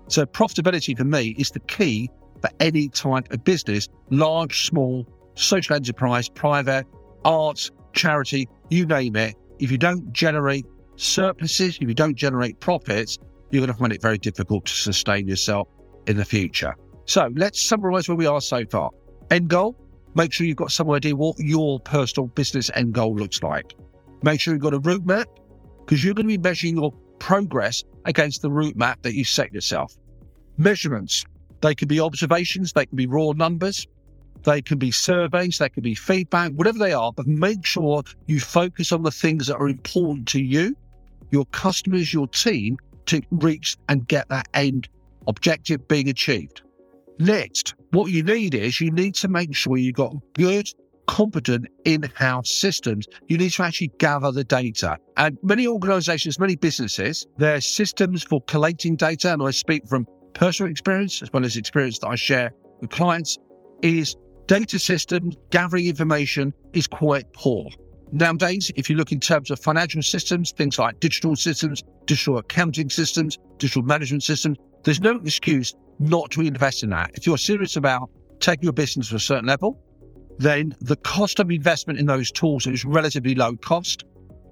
So 0.09 0.27
profitability 0.27 0.97
for 0.97 1.05
me 1.05 1.35
is 1.39 1.51
the 1.51 1.61
key 1.61 2.11
for 2.41 2.51
any 2.61 2.89
type 2.89 3.33
of 3.33 3.43
business, 3.45 3.89
large, 4.11 4.67
small, 4.67 5.07
social 5.35 5.77
enterprise, 5.77 6.29
private, 6.29 6.87
arts, 7.25 7.71
charity, 7.93 8.49
you 8.69 8.87
name 8.87 9.17
it. 9.17 9.35
If 9.59 9.71
you 9.71 9.79
don't 9.79 10.13
generate 10.13 10.67
surpluses, 10.97 11.79
if 11.81 11.89
you 11.89 11.95
don't 11.95 12.17
generate 12.17 12.61
profits, 12.61 13.19
you're 13.51 13.61
going 13.61 13.73
to 13.73 13.79
find 13.79 13.93
it 13.93 14.03
very 14.03 14.19
difficult 14.19 14.67
to 14.67 14.73
sustain 14.73 15.27
yourself 15.27 15.69
in 16.07 16.17
the 16.17 16.25
future. 16.25 16.75
So 17.07 17.31
let's 17.35 17.65
summarize 17.65 18.09
where 18.09 18.17
we 18.17 18.27
are 18.27 18.41
so 18.41 18.65
far. 18.67 18.91
End 19.31 19.49
goal, 19.49 19.77
make 20.15 20.33
sure 20.33 20.47
you've 20.47 20.57
got 20.57 20.71
some 20.71 20.91
idea 20.91 21.17
what 21.17 21.37
your 21.39 21.81
personal 21.81 22.27
business 22.29 22.71
end 22.75 22.95
goal 22.95 23.15
looks 23.15 23.43
like. 23.43 23.75
Make 24.23 24.41
sure 24.41 24.55
you've 24.55 24.63
got 24.63 24.75
a 24.75 24.79
route 24.79 25.07
map 25.07 25.29
because 25.85 26.05
you're 26.05 26.15
going 26.15 26.29
to 26.29 26.39
be 26.39 26.43
measuring 26.43 26.77
your 26.77 26.93
progress 27.19 27.85
against 28.05 28.43
the 28.43 28.51
route 28.51 28.77
map 28.77 29.03
that 29.03 29.15
you 29.15 29.25
set 29.25 29.53
yourself. 29.53 29.95
Measurements, 30.57 31.25
they 31.61 31.75
can 31.75 31.89
be 31.89 32.01
observations, 32.01 32.73
they 32.73 32.87
can 32.87 32.97
be 32.97 33.07
raw 33.07 33.33
numbers, 33.33 33.87
they 34.45 34.63
can 34.63 34.79
be 34.79 34.91
surveys, 34.91 35.59
they 35.59 35.69
can 35.69 35.83
be 35.83 35.95
feedback, 35.95 36.53
whatever 36.53 36.79
they 36.79 36.93
are, 36.93 37.13
but 37.13 37.27
make 37.27 37.65
sure 37.65 38.03
you 38.27 38.41
focus 38.41 38.93
on 38.93 39.03
the 39.03 39.11
things 39.11 39.47
that 39.47 39.57
are 39.57 39.69
important 39.69 40.29
to 40.29 40.43
you, 40.43 40.77
your 41.31 41.47
customers, 41.47 42.13
your 42.13 42.29
team 42.29 42.77
to 43.07 43.21
reach 43.31 43.77
and 43.89 44.07
get 44.07 44.29
that 44.29 44.49
end 44.55 44.89
objective 45.27 45.87
being 45.89 46.09
achieved. 46.09 46.63
Next, 47.19 47.75
what 47.93 48.11
you 48.11 48.23
need 48.23 48.55
is 48.55 48.81
you 48.81 48.91
need 48.91 49.15
to 49.17 49.29
make 49.29 49.55
sure 49.55 49.77
you've 49.77 49.95
got 49.95 50.15
good 50.35 50.69
competent 51.07 51.67
in-house 51.85 52.51
systems. 52.51 53.07
You 53.29 53.39
need 53.39 53.51
to 53.53 53.63
actually 53.63 53.93
gather 53.99 54.33
the 54.33 54.45
data. 54.45 54.97
And 55.17 55.39
many 55.43 55.67
organizations, 55.67 56.39
many 56.39 56.57
businesses, 56.57 57.27
their 57.39 57.61
systems 57.61 58.23
for 58.23 58.41
collating 58.43 58.97
data, 58.97 59.33
and 59.33 59.43
I 59.43 59.51
speak 59.51 59.87
from 59.87 60.07
personal 60.35 60.71
experience 60.71 61.23
as 61.23 61.33
well 61.33 61.45
as 61.45 61.57
experience 61.57 61.99
that 62.01 62.09
I 62.09 62.17
share 62.17 62.53
with 62.81 62.91
clients, 62.91 63.39
is 63.83 64.17
data 64.47 64.79
systems 64.79 65.37
gathering 65.51 65.87
information 65.87 66.53
is 66.73 66.87
quite 66.87 67.33
poor. 67.33 67.69
Nowadays, 68.13 68.71
if 68.77 68.89
you 68.89 68.97
look 68.97 69.13
in 69.13 69.21
terms 69.21 69.51
of 69.51 69.59
financial 69.59 70.03
systems, 70.03 70.53
things 70.53 70.79
like 70.79 71.01
digital 71.01 71.35
systems, 71.35 71.83
digital 72.07 72.39
accounting 72.39 72.91
systems, 72.91 73.39
digital 73.59 73.83
management 73.83 74.23
systems, 74.23 74.59
there's 74.85 75.01
no 75.01 75.19
excuse 75.25 75.75
not 75.99 76.31
to 76.33 76.43
invest 76.43 76.83
in 76.83 76.91
that. 76.91 77.11
If 77.15 77.27
you're 77.27 77.39
serious 77.39 77.77
about 77.77 78.11
taking 78.41 78.65
your 78.65 78.73
business 78.73 79.09
to 79.09 79.17
a 79.17 79.21
certain 79.21 79.47
level, 79.47 79.81
then 80.39 80.75
the 80.81 80.97
cost 80.97 81.39
of 81.41 81.51
investment 81.51 81.99
in 81.99 82.07
those 82.07 82.31
tools 82.31 82.67
is 82.67 82.85
relatively 82.85 83.35
low 83.35 83.57
cost. 83.57 84.05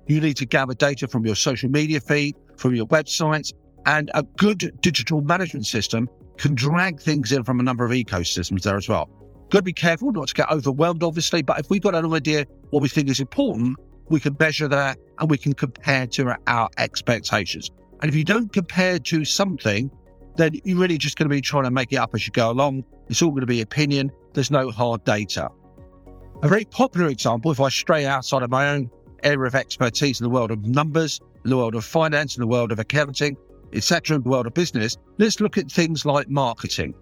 You 0.07 0.21
need 0.21 0.37
to 0.39 0.47
gather 0.47 0.75
data 0.75 1.09
from 1.09 1.25
your 1.27 1.35
social 1.35 1.71
media 1.71 2.01
feed, 2.01 2.37
from 2.57 2.75
your 2.75 2.87
websites, 2.87 3.53
and 3.87 4.11
a 4.15 4.23
good 4.23 4.79
digital 4.81 5.21
management 5.23 5.67
system 5.67 6.09
can 6.39 6.55
drag 6.55 7.01
things 7.01 7.33
in 7.33 7.45
from 7.45 7.61
a 7.61 7.63
number 7.63 7.85
of 7.85 7.91
ecosystems 7.91 8.63
there 8.63 8.77
as 8.77 8.89
well. 8.89 9.09
Got 9.51 9.59
to 9.59 9.63
be 9.63 9.73
careful 9.73 10.13
not 10.13 10.29
to 10.29 10.35
get 10.35 10.51
overwhelmed, 10.51 11.03
obviously, 11.03 11.43
but 11.43 11.59
if 11.59 11.69
we've 11.69 11.83
got 11.83 11.95
an 11.95 12.13
idea 12.13 12.47
what 12.71 12.83
we 12.83 12.89
think 12.89 13.09
is 13.09 13.21
important, 13.21 13.77
we 14.09 14.19
can 14.19 14.37
measure 14.39 14.69
that 14.69 14.99
and 15.19 15.31
we 15.31 15.39
can 15.39 15.53
compare 15.53 16.07
to 16.07 16.35
our 16.47 16.71
expectations. 16.79 17.71
And 18.01 18.09
if 18.09 18.15
you 18.15 18.25
don't 18.25 18.53
compare 18.53 18.99
to 18.99 19.25
something, 19.25 19.91
then 20.37 20.53
you're 20.65 20.79
really 20.79 20.99
just 20.99 21.17
going 21.17 21.29
to 21.29 21.35
be 21.35 21.41
trying 21.41 21.65
to 21.65 21.71
make 21.71 21.93
it 21.93 21.97
up 21.97 22.15
as 22.15 22.27
you 22.27 22.33
go 22.33 22.51
along. 22.51 22.85
It's 23.09 23.23
all 23.23 23.31
going 23.31 23.41
to 23.43 23.47
be 23.47 23.61
opinion. 23.61 24.11
There's 24.33 24.51
no 24.51 24.71
hard 24.71 25.05
data. 25.05 25.51
A 26.43 26.49
very 26.49 26.65
popular 26.65 27.07
example, 27.07 27.53
if 27.53 27.61
I 27.61 27.69
stray 27.69 28.05
outside 28.05 28.43
of 28.43 28.51
my 28.51 28.71
own 28.71 28.91
area 29.23 29.47
of 29.47 29.55
expertise 29.55 30.21
in 30.21 30.25
the 30.25 30.31
world 30.31 30.51
of 30.51 30.67
numbers, 30.67 31.21
in 31.45 31.51
the 31.51 31.57
world 31.57 31.77
of 31.77 31.85
finance, 31.85 32.37
in 32.37 32.41
the 32.41 32.49
world 32.49 32.73
of 32.73 32.81
accounting, 32.81 33.37
etc., 33.73 34.17
in 34.17 34.25
the 34.25 34.29
world 34.29 34.49
of 34.49 34.55
business, 34.55 34.97
let's 35.19 35.39
look 35.39 35.57
at 35.57 35.71
things 35.71 36.05
like 36.05 36.29
marketing. 36.29 36.95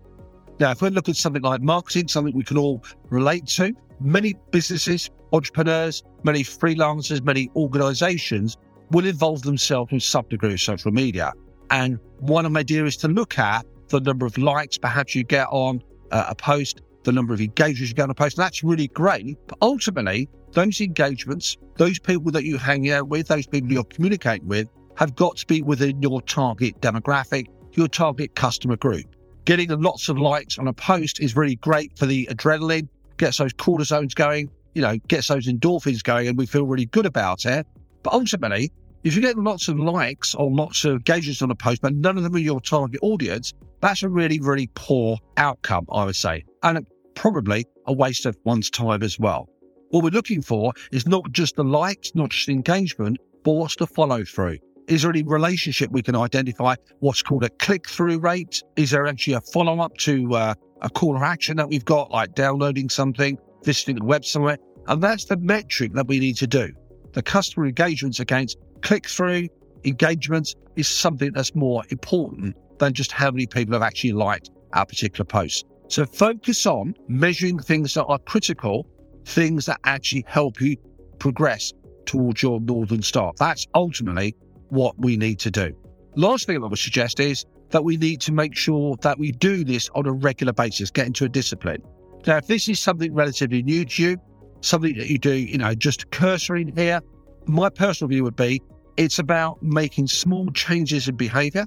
Now, 0.58 0.72
if 0.72 0.82
we 0.82 0.90
look 0.90 1.08
at 1.08 1.16
something 1.16 1.40
like 1.40 1.62
marketing, 1.62 2.08
something 2.08 2.36
we 2.36 2.44
can 2.44 2.58
all 2.58 2.84
relate 3.08 3.46
to, 3.46 3.72
many 3.98 4.34
businesses, 4.50 5.08
entrepreneurs, 5.32 6.02
many 6.22 6.44
freelancers, 6.44 7.24
many 7.24 7.50
organizations 7.56 8.58
will 8.90 9.06
involve 9.06 9.40
themselves 9.40 9.90
in 9.90 10.00
some 10.00 10.26
degree 10.28 10.52
of 10.52 10.60
social 10.60 10.90
media. 10.90 11.32
And 11.70 11.98
one 12.18 12.54
idea 12.58 12.84
is 12.84 12.98
to 12.98 13.08
look 13.08 13.38
at 13.38 13.64
the 13.88 14.00
number 14.00 14.26
of 14.26 14.36
likes 14.36 14.76
perhaps 14.76 15.14
you 15.14 15.24
get 15.24 15.46
on 15.50 15.82
uh, 16.10 16.26
a 16.28 16.34
post, 16.34 16.82
the 17.04 17.12
number 17.12 17.32
of 17.34 17.40
engagements 17.40 17.90
you're 17.90 17.94
going 17.94 18.08
to 18.08 18.14
post. 18.14 18.36
And 18.36 18.44
that's 18.44 18.62
really 18.62 18.88
great. 18.88 19.38
But 19.46 19.58
ultimately, 19.62 20.28
those 20.52 20.80
engagements, 20.80 21.56
those 21.76 21.98
people 21.98 22.30
that 22.32 22.44
you 22.44 22.58
hang 22.58 22.90
out 22.90 23.08
with, 23.08 23.28
those 23.28 23.46
people 23.46 23.72
you're 23.72 23.84
communicating 23.84 24.48
with, 24.48 24.68
have 24.96 25.14
got 25.16 25.36
to 25.38 25.46
be 25.46 25.62
within 25.62 26.02
your 26.02 26.20
target 26.22 26.80
demographic, 26.80 27.46
your 27.72 27.88
target 27.88 28.34
customer 28.34 28.76
group. 28.76 29.06
Getting 29.44 29.70
lots 29.80 30.08
of 30.08 30.18
likes 30.18 30.58
on 30.58 30.68
a 30.68 30.72
post 30.72 31.20
is 31.20 31.34
really 31.34 31.56
great 31.56 31.96
for 31.98 32.06
the 32.06 32.26
adrenaline, 32.30 32.88
gets 33.16 33.38
those 33.38 33.54
cortisones 33.54 34.14
going, 34.14 34.50
you 34.74 34.82
know, 34.82 34.96
gets 35.08 35.28
those 35.28 35.46
endorphins 35.46 36.02
going, 36.02 36.28
and 36.28 36.36
we 36.36 36.46
feel 36.46 36.66
really 36.66 36.86
good 36.86 37.06
about 37.06 37.46
it. 37.46 37.66
But 38.02 38.12
ultimately, 38.12 38.70
if 39.02 39.16
you 39.16 39.22
get 39.22 39.38
lots 39.38 39.68
of 39.68 39.78
likes 39.78 40.34
or 40.34 40.50
lots 40.50 40.84
of 40.84 40.96
engagements 40.96 41.40
on 41.40 41.50
a 41.50 41.54
post, 41.54 41.80
but 41.80 41.94
none 41.94 42.18
of 42.18 42.22
them 42.22 42.34
are 42.34 42.38
your 42.38 42.60
target 42.60 43.00
audience, 43.02 43.54
that's 43.80 44.02
a 44.02 44.08
really, 44.08 44.40
really 44.40 44.68
poor 44.74 45.16
outcome, 45.38 45.86
I 45.90 46.04
would 46.04 46.16
say. 46.16 46.44
And 46.62 46.86
probably 47.14 47.66
a 47.86 47.92
waste 47.92 48.26
of 48.26 48.36
one's 48.44 48.70
time 48.70 49.02
as 49.02 49.18
well. 49.18 49.48
What 49.90 50.04
we're 50.04 50.10
looking 50.10 50.42
for 50.42 50.72
is 50.92 51.06
not 51.06 51.32
just 51.32 51.56
the 51.56 51.64
likes, 51.64 52.12
not 52.14 52.30
just 52.30 52.48
engagement, 52.48 53.18
but 53.44 53.52
what's 53.52 53.76
the 53.76 53.86
follow 53.86 54.24
through? 54.24 54.58
Is 54.86 55.02
there 55.02 55.10
any 55.10 55.22
relationship 55.22 55.90
we 55.90 56.02
can 56.02 56.16
identify? 56.16 56.74
What's 57.00 57.22
called 57.22 57.44
a 57.44 57.48
click 57.48 57.88
through 57.88 58.18
rate? 58.18 58.62
Is 58.76 58.90
there 58.90 59.06
actually 59.06 59.34
a 59.34 59.40
follow 59.40 59.80
up 59.80 59.96
to 59.98 60.34
uh, 60.34 60.54
a 60.82 60.90
call 60.90 61.18
to 61.18 61.24
action 61.24 61.56
that 61.56 61.68
we've 61.68 61.84
got, 61.84 62.10
like 62.10 62.34
downloading 62.34 62.88
something, 62.88 63.38
visiting 63.64 63.98
a 63.98 64.04
website? 64.04 64.58
And 64.86 65.02
that's 65.02 65.26
the 65.26 65.36
metric 65.36 65.92
that 65.94 66.08
we 66.08 66.18
need 66.18 66.36
to 66.38 66.46
do. 66.46 66.72
The 67.12 67.22
customer 67.22 67.66
engagements 67.66 68.20
against 68.20 68.58
click 68.82 69.08
through 69.08 69.48
engagements 69.84 70.54
is 70.76 70.88
something 70.88 71.32
that's 71.32 71.54
more 71.54 71.82
important 71.90 72.56
than 72.78 72.92
just 72.92 73.12
how 73.12 73.30
many 73.30 73.46
people 73.46 73.74
have 73.74 73.82
actually 73.82 74.12
liked 74.12 74.50
our 74.72 74.86
particular 74.86 75.24
post. 75.24 75.66
So 75.90 76.06
focus 76.06 76.66
on 76.66 76.94
measuring 77.08 77.58
things 77.58 77.94
that 77.94 78.04
are 78.04 78.20
critical, 78.20 78.86
things 79.24 79.66
that 79.66 79.80
actually 79.82 80.24
help 80.28 80.60
you 80.60 80.76
progress 81.18 81.72
towards 82.06 82.44
your 82.44 82.60
Northern 82.60 83.02
Star. 83.02 83.32
That's 83.38 83.66
ultimately 83.74 84.36
what 84.68 84.96
we 84.98 85.16
need 85.16 85.40
to 85.40 85.50
do. 85.50 85.74
Last 86.14 86.46
thing 86.46 86.62
I 86.62 86.66
would 86.66 86.78
suggest 86.78 87.18
is 87.18 87.44
that 87.70 87.82
we 87.82 87.96
need 87.96 88.20
to 88.20 88.32
make 88.32 88.56
sure 88.56 88.96
that 89.02 89.18
we 89.18 89.32
do 89.32 89.64
this 89.64 89.90
on 89.96 90.06
a 90.06 90.12
regular 90.12 90.52
basis, 90.52 90.92
get 90.92 91.08
into 91.08 91.24
a 91.24 91.28
discipline. 91.28 91.82
Now, 92.24 92.36
if 92.36 92.46
this 92.46 92.68
is 92.68 92.78
something 92.78 93.12
relatively 93.12 93.64
new 93.64 93.84
to 93.84 94.02
you, 94.02 94.16
something 94.60 94.96
that 94.96 95.08
you 95.08 95.18
do, 95.18 95.32
you 95.32 95.58
know, 95.58 95.74
just 95.74 96.08
cursory 96.12 96.72
here, 96.76 97.00
my 97.46 97.68
personal 97.68 98.08
view 98.08 98.22
would 98.22 98.36
be 98.36 98.62
it's 98.96 99.18
about 99.18 99.60
making 99.60 100.06
small 100.06 100.52
changes 100.52 101.08
in 101.08 101.16
behavior. 101.16 101.66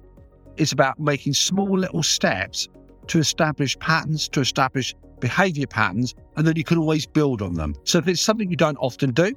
It's 0.55 0.71
about 0.71 0.97
making 0.97 1.33
small 1.33 1.77
little 1.77 2.03
steps 2.03 2.69
to 3.07 3.19
establish 3.19 3.77
patterns, 3.79 4.27
to 4.29 4.41
establish 4.41 4.95
behavior 5.19 5.67
patterns, 5.67 6.15
and 6.35 6.45
then 6.45 6.55
you 6.55 6.63
can 6.63 6.77
always 6.77 7.05
build 7.05 7.41
on 7.41 7.53
them. 7.53 7.75
So 7.83 7.97
if 7.97 8.07
it's 8.07 8.21
something 8.21 8.49
you 8.49 8.57
don't 8.57 8.77
often 8.77 9.11
do, 9.11 9.33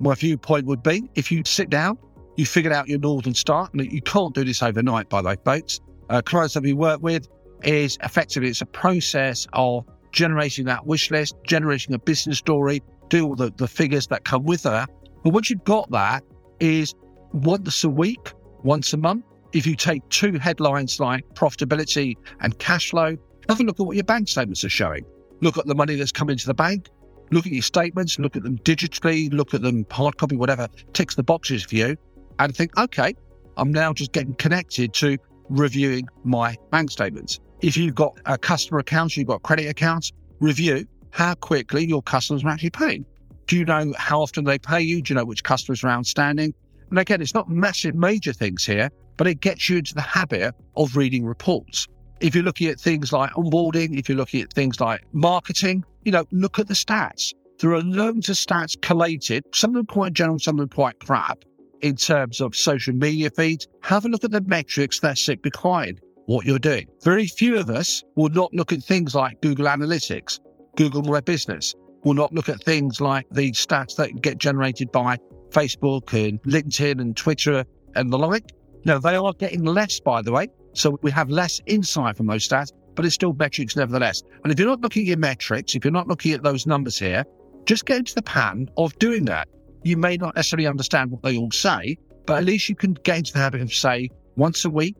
my 0.00 0.14
viewpoint 0.14 0.66
would 0.66 0.82
be 0.82 1.08
if 1.14 1.30
you 1.30 1.42
sit 1.44 1.70
down, 1.70 1.98
you 2.36 2.46
figured 2.46 2.72
out 2.72 2.88
your 2.88 2.98
Northern 2.98 3.34
Star, 3.34 3.68
and 3.72 3.92
you 3.92 4.02
can't 4.02 4.34
do 4.34 4.44
this 4.44 4.62
overnight, 4.62 5.08
by 5.08 5.22
the 5.22 5.28
way, 5.28 5.36
folks. 5.44 5.80
Uh, 6.10 6.22
clients 6.22 6.54
that 6.54 6.62
we 6.62 6.72
work 6.72 7.00
with 7.02 7.28
is 7.62 7.98
effectively 8.02 8.48
it's 8.48 8.60
a 8.60 8.66
process 8.66 9.46
of 9.52 9.84
generating 10.10 10.64
that 10.66 10.86
wish 10.86 11.10
list, 11.10 11.36
generating 11.46 11.94
a 11.94 11.98
business 11.98 12.38
story, 12.38 12.82
do 13.08 13.26
all 13.26 13.34
the, 13.34 13.52
the 13.56 13.68
figures 13.68 14.06
that 14.08 14.24
come 14.24 14.44
with 14.44 14.62
that. 14.62 14.90
But 15.22 15.30
once 15.32 15.50
you've 15.50 15.64
got 15.64 15.90
that, 15.90 16.24
is 16.60 16.94
once 17.32 17.84
a 17.84 17.88
week, 17.88 18.32
once 18.62 18.92
a 18.92 18.96
month. 18.96 19.24
If 19.52 19.66
you 19.66 19.76
take 19.76 20.08
two 20.08 20.38
headlines 20.38 20.98
like 20.98 21.26
profitability 21.34 22.16
and 22.40 22.58
cash 22.58 22.90
flow, 22.90 23.16
have 23.48 23.60
a 23.60 23.64
look 23.64 23.78
at 23.78 23.84
what 23.84 23.96
your 23.96 24.04
bank 24.04 24.28
statements 24.28 24.64
are 24.64 24.70
showing. 24.70 25.04
Look 25.42 25.58
at 25.58 25.66
the 25.66 25.74
money 25.74 25.94
that's 25.96 26.12
come 26.12 26.30
into 26.30 26.46
the 26.46 26.54
bank. 26.54 26.88
Look 27.30 27.46
at 27.46 27.52
your 27.52 27.62
statements, 27.62 28.18
look 28.18 28.34
at 28.36 28.44
them 28.44 28.58
digitally, 28.58 29.32
look 29.32 29.52
at 29.52 29.62
them 29.62 29.84
hard 29.90 30.16
copy, 30.16 30.36
whatever 30.36 30.68
ticks 30.94 31.14
the 31.14 31.22
boxes 31.22 31.64
for 31.64 31.74
you, 31.74 31.96
and 32.38 32.54
think, 32.54 32.78
okay, 32.78 33.14
I'm 33.56 33.72
now 33.72 33.92
just 33.92 34.12
getting 34.12 34.34
connected 34.34 34.94
to 34.94 35.18
reviewing 35.48 36.08
my 36.24 36.56
bank 36.70 36.90
statements. 36.90 37.40
If 37.60 37.76
you've 37.76 37.94
got 37.94 38.18
a 38.26 38.38
customer 38.38 38.80
account, 38.80 39.16
you've 39.16 39.28
got 39.28 39.42
credit 39.42 39.68
accounts, 39.68 40.12
review 40.40 40.86
how 41.10 41.34
quickly 41.34 41.86
your 41.86 42.02
customers 42.02 42.44
are 42.44 42.48
actually 42.48 42.70
paying. 42.70 43.04
Do 43.46 43.58
you 43.58 43.64
know 43.64 43.92
how 43.98 44.22
often 44.22 44.44
they 44.44 44.58
pay 44.58 44.80
you? 44.80 45.02
Do 45.02 45.12
you 45.12 45.18
know 45.18 45.24
which 45.24 45.44
customers 45.44 45.84
are 45.84 45.88
outstanding? 45.88 46.54
And 46.90 46.98
again, 46.98 47.20
it's 47.20 47.34
not 47.34 47.48
massive 47.48 47.94
major 47.94 48.32
things 48.32 48.64
here, 48.64 48.90
but 49.16 49.26
it 49.26 49.40
gets 49.40 49.68
you 49.68 49.78
into 49.78 49.94
the 49.94 50.00
habit 50.00 50.54
of 50.76 50.96
reading 50.96 51.24
reports. 51.24 51.86
If 52.20 52.34
you're 52.34 52.44
looking 52.44 52.68
at 52.68 52.80
things 52.80 53.12
like 53.12 53.30
onboarding, 53.32 53.98
if 53.98 54.08
you're 54.08 54.18
looking 54.18 54.42
at 54.42 54.52
things 54.52 54.80
like 54.80 55.02
marketing, 55.12 55.84
you 56.04 56.12
know, 56.12 56.24
look 56.30 56.58
at 56.58 56.68
the 56.68 56.74
stats. 56.74 57.32
There 57.58 57.72
are 57.72 57.82
loads 57.82 58.28
of 58.28 58.36
stats 58.36 58.80
collated, 58.80 59.44
some 59.54 59.70
of 59.70 59.74
them 59.74 59.86
quite 59.86 60.12
general, 60.12 60.38
some 60.38 60.56
of 60.56 60.60
them 60.60 60.68
quite 60.68 60.98
crap, 61.00 61.44
in 61.80 61.96
terms 61.96 62.40
of 62.40 62.56
social 62.56 62.94
media 62.94 63.30
feeds. 63.30 63.66
Have 63.82 64.04
a 64.04 64.08
look 64.08 64.24
at 64.24 64.30
the 64.30 64.40
metrics 64.40 65.00
that 65.00 65.18
sit 65.18 65.42
behind 65.42 66.00
what 66.26 66.46
you're 66.46 66.58
doing. 66.58 66.86
Very 67.04 67.26
few 67.26 67.58
of 67.58 67.70
us 67.70 68.02
will 68.16 68.30
not 68.30 68.52
look 68.54 68.72
at 68.72 68.82
things 68.82 69.14
like 69.14 69.40
Google 69.40 69.66
Analytics, 69.66 70.40
Google 70.76 71.02
My 71.02 71.20
Business, 71.20 71.74
will 72.04 72.14
not 72.14 72.32
look 72.32 72.48
at 72.48 72.62
things 72.62 73.00
like 73.00 73.26
the 73.30 73.52
stats 73.52 73.96
that 73.96 74.20
get 74.22 74.38
generated 74.38 74.90
by 74.92 75.18
Facebook 75.50 76.12
and 76.12 76.42
LinkedIn 76.42 77.00
and 77.00 77.16
Twitter 77.16 77.64
and 77.94 78.12
the 78.12 78.18
like. 78.18 78.52
Now, 78.84 78.98
they 78.98 79.14
are 79.14 79.32
getting 79.34 79.64
less, 79.64 80.00
by 80.00 80.22
the 80.22 80.32
way. 80.32 80.48
So 80.74 80.98
we 81.02 81.10
have 81.10 81.28
less 81.28 81.60
insight 81.66 82.16
from 82.16 82.26
those 82.26 82.48
stats, 82.48 82.72
but 82.94 83.04
it's 83.04 83.14
still 83.14 83.34
metrics 83.34 83.76
nevertheless. 83.76 84.22
And 84.42 84.52
if 84.52 84.58
you're 84.58 84.68
not 84.68 84.80
looking 84.80 85.08
at 85.10 85.18
metrics, 85.18 85.74
if 85.74 85.84
you're 85.84 85.92
not 85.92 86.08
looking 86.08 86.32
at 86.32 86.42
those 86.42 86.66
numbers 86.66 86.98
here, 86.98 87.24
just 87.66 87.86
get 87.86 87.98
into 87.98 88.14
the 88.14 88.22
pattern 88.22 88.68
of 88.76 88.98
doing 88.98 89.24
that. 89.26 89.48
You 89.84 89.96
may 89.96 90.16
not 90.16 90.34
necessarily 90.34 90.66
understand 90.66 91.10
what 91.10 91.22
they 91.22 91.36
all 91.36 91.50
say, 91.50 91.96
but 92.26 92.38
at 92.38 92.44
least 92.44 92.68
you 92.68 92.74
can 92.74 92.94
get 93.04 93.18
into 93.18 93.32
the 93.32 93.38
habit 93.38 93.60
of 93.60 93.72
say 93.72 94.08
once 94.36 94.64
a 94.64 94.70
week, 94.70 94.96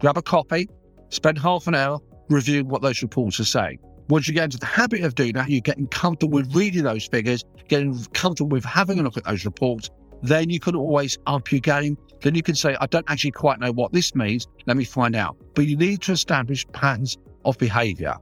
grab 0.00 0.16
a 0.16 0.22
copy, 0.22 0.68
spend 1.08 1.38
half 1.38 1.66
an 1.66 1.74
hour 1.74 1.98
reviewing 2.28 2.68
what 2.68 2.82
those 2.82 3.02
reports 3.02 3.40
are 3.40 3.44
saying. 3.44 3.78
Once 4.08 4.28
you 4.28 4.34
get 4.34 4.44
into 4.44 4.58
the 4.58 4.66
habit 4.66 5.02
of 5.02 5.14
doing 5.14 5.32
that, 5.32 5.48
you're 5.48 5.60
getting 5.60 5.86
comfortable 5.88 6.34
with 6.34 6.54
reading 6.54 6.84
those 6.84 7.06
figures, 7.06 7.44
getting 7.68 7.98
comfortable 8.12 8.50
with 8.50 8.64
having 8.64 8.98
a 8.98 9.02
look 9.02 9.16
at 9.16 9.24
those 9.24 9.44
reports, 9.44 9.90
then 10.22 10.50
you 10.50 10.60
can 10.60 10.76
always 10.76 11.18
up 11.26 11.50
your 11.50 11.60
game. 11.60 11.96
Then 12.22 12.34
you 12.34 12.42
can 12.42 12.54
say, 12.54 12.76
I 12.80 12.86
don't 12.86 13.08
actually 13.08 13.32
quite 13.32 13.60
know 13.60 13.72
what 13.72 13.92
this 13.92 14.14
means. 14.14 14.46
Let 14.66 14.76
me 14.76 14.84
find 14.84 15.14
out. 15.14 15.36
But 15.54 15.66
you 15.66 15.76
need 15.76 16.02
to 16.02 16.12
establish 16.12 16.66
patterns 16.68 17.18
of 17.44 17.58
behavior. 17.58 18.14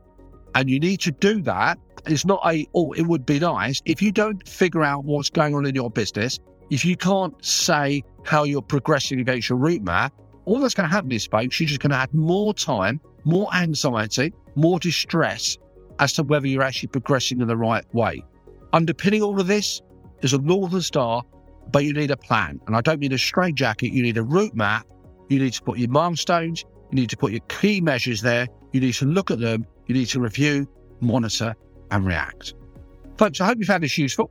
And 0.55 0.69
you 0.69 0.81
need 0.81 1.01
to 1.01 1.13
do 1.13 1.43
that. 1.43 1.79
It's 2.07 2.25
not 2.25 2.41
a, 2.45 2.67
oh, 2.75 2.93
it 2.93 3.03
would 3.03 3.27
be 3.27 3.39
nice. 3.39 3.81
If 3.85 4.03
you 4.03 4.11
don't 4.11 4.47
figure 4.49 4.83
out 4.83 5.05
what's 5.05 5.31
going 5.31 5.55
on 5.55 5.67
in 5.67 5.75
your 5.75 5.91
business, 5.91 6.39
if 6.71 6.85
you 6.85 6.97
can't 6.97 7.35
say 7.45 8.03
how 8.25 8.45
you're 8.45 8.63
progressing 8.63 9.21
against 9.21 9.49
your 9.49 9.59
route 9.59 9.83
map, 9.83 10.15
all 10.47 10.59
that's 10.59 10.75
going 10.75 10.89
to 10.89 10.93
happen 10.93 11.13
is, 11.13 11.27
folks, 11.27 11.61
you're 11.61 11.69
just 11.69 11.81
going 11.81 11.91
to 11.91 11.97
add 11.97 12.13
more 12.15 12.55
time, 12.55 13.01
more 13.25 13.53
anxiety, 13.55 14.33
more 14.55 14.79
distress 14.79 15.59
as 15.99 16.15
to 16.15 16.23
whether 16.23 16.47
you're 16.47 16.63
actually 16.63 16.89
progressing 16.89 17.41
in 17.41 17.47
the 17.47 17.57
right 17.57 17.85
way. 17.95 18.25
Underpinning 18.73 19.23
all 19.23 19.39
of 19.39 19.47
this 19.47 19.83
is 20.23 20.33
a 20.33 20.39
Northern 20.39 20.81
Star 20.81 21.23
but 21.71 21.85
you 21.85 21.93
need 21.93 22.11
a 22.11 22.17
plan. 22.17 22.61
And 22.67 22.77
I 22.77 22.81
don't 22.81 23.01
mean 23.01 23.13
a 23.13 23.19
straitjacket, 23.19 23.93
you 23.93 24.03
need 24.03 24.17
a 24.17 24.23
route 24.23 24.55
map. 24.55 24.87
You 25.29 25.39
need 25.39 25.53
to 25.53 25.63
put 25.63 25.79
your 25.79 25.89
milestones, 25.91 26.65
you 26.91 26.97
need 26.97 27.11
to 27.11 27.17
put 27.17 27.31
your 27.31 27.41
key 27.49 27.81
measures 27.81 28.21
there, 28.21 28.49
you 28.73 28.81
need 28.81 28.95
to 28.95 29.05
look 29.05 29.31
at 29.31 29.39
them, 29.39 29.65
you 29.87 29.95
need 29.95 30.07
to 30.07 30.21
review, 30.21 30.67
monitor, 31.01 31.55
and 31.93 32.05
react. 32.05 32.55
Folks, 33.17 33.41
I 33.41 33.47
hope 33.47 33.59
you 33.59 33.65
found 33.65 33.85
this 33.85 33.97
useful. 33.97 34.29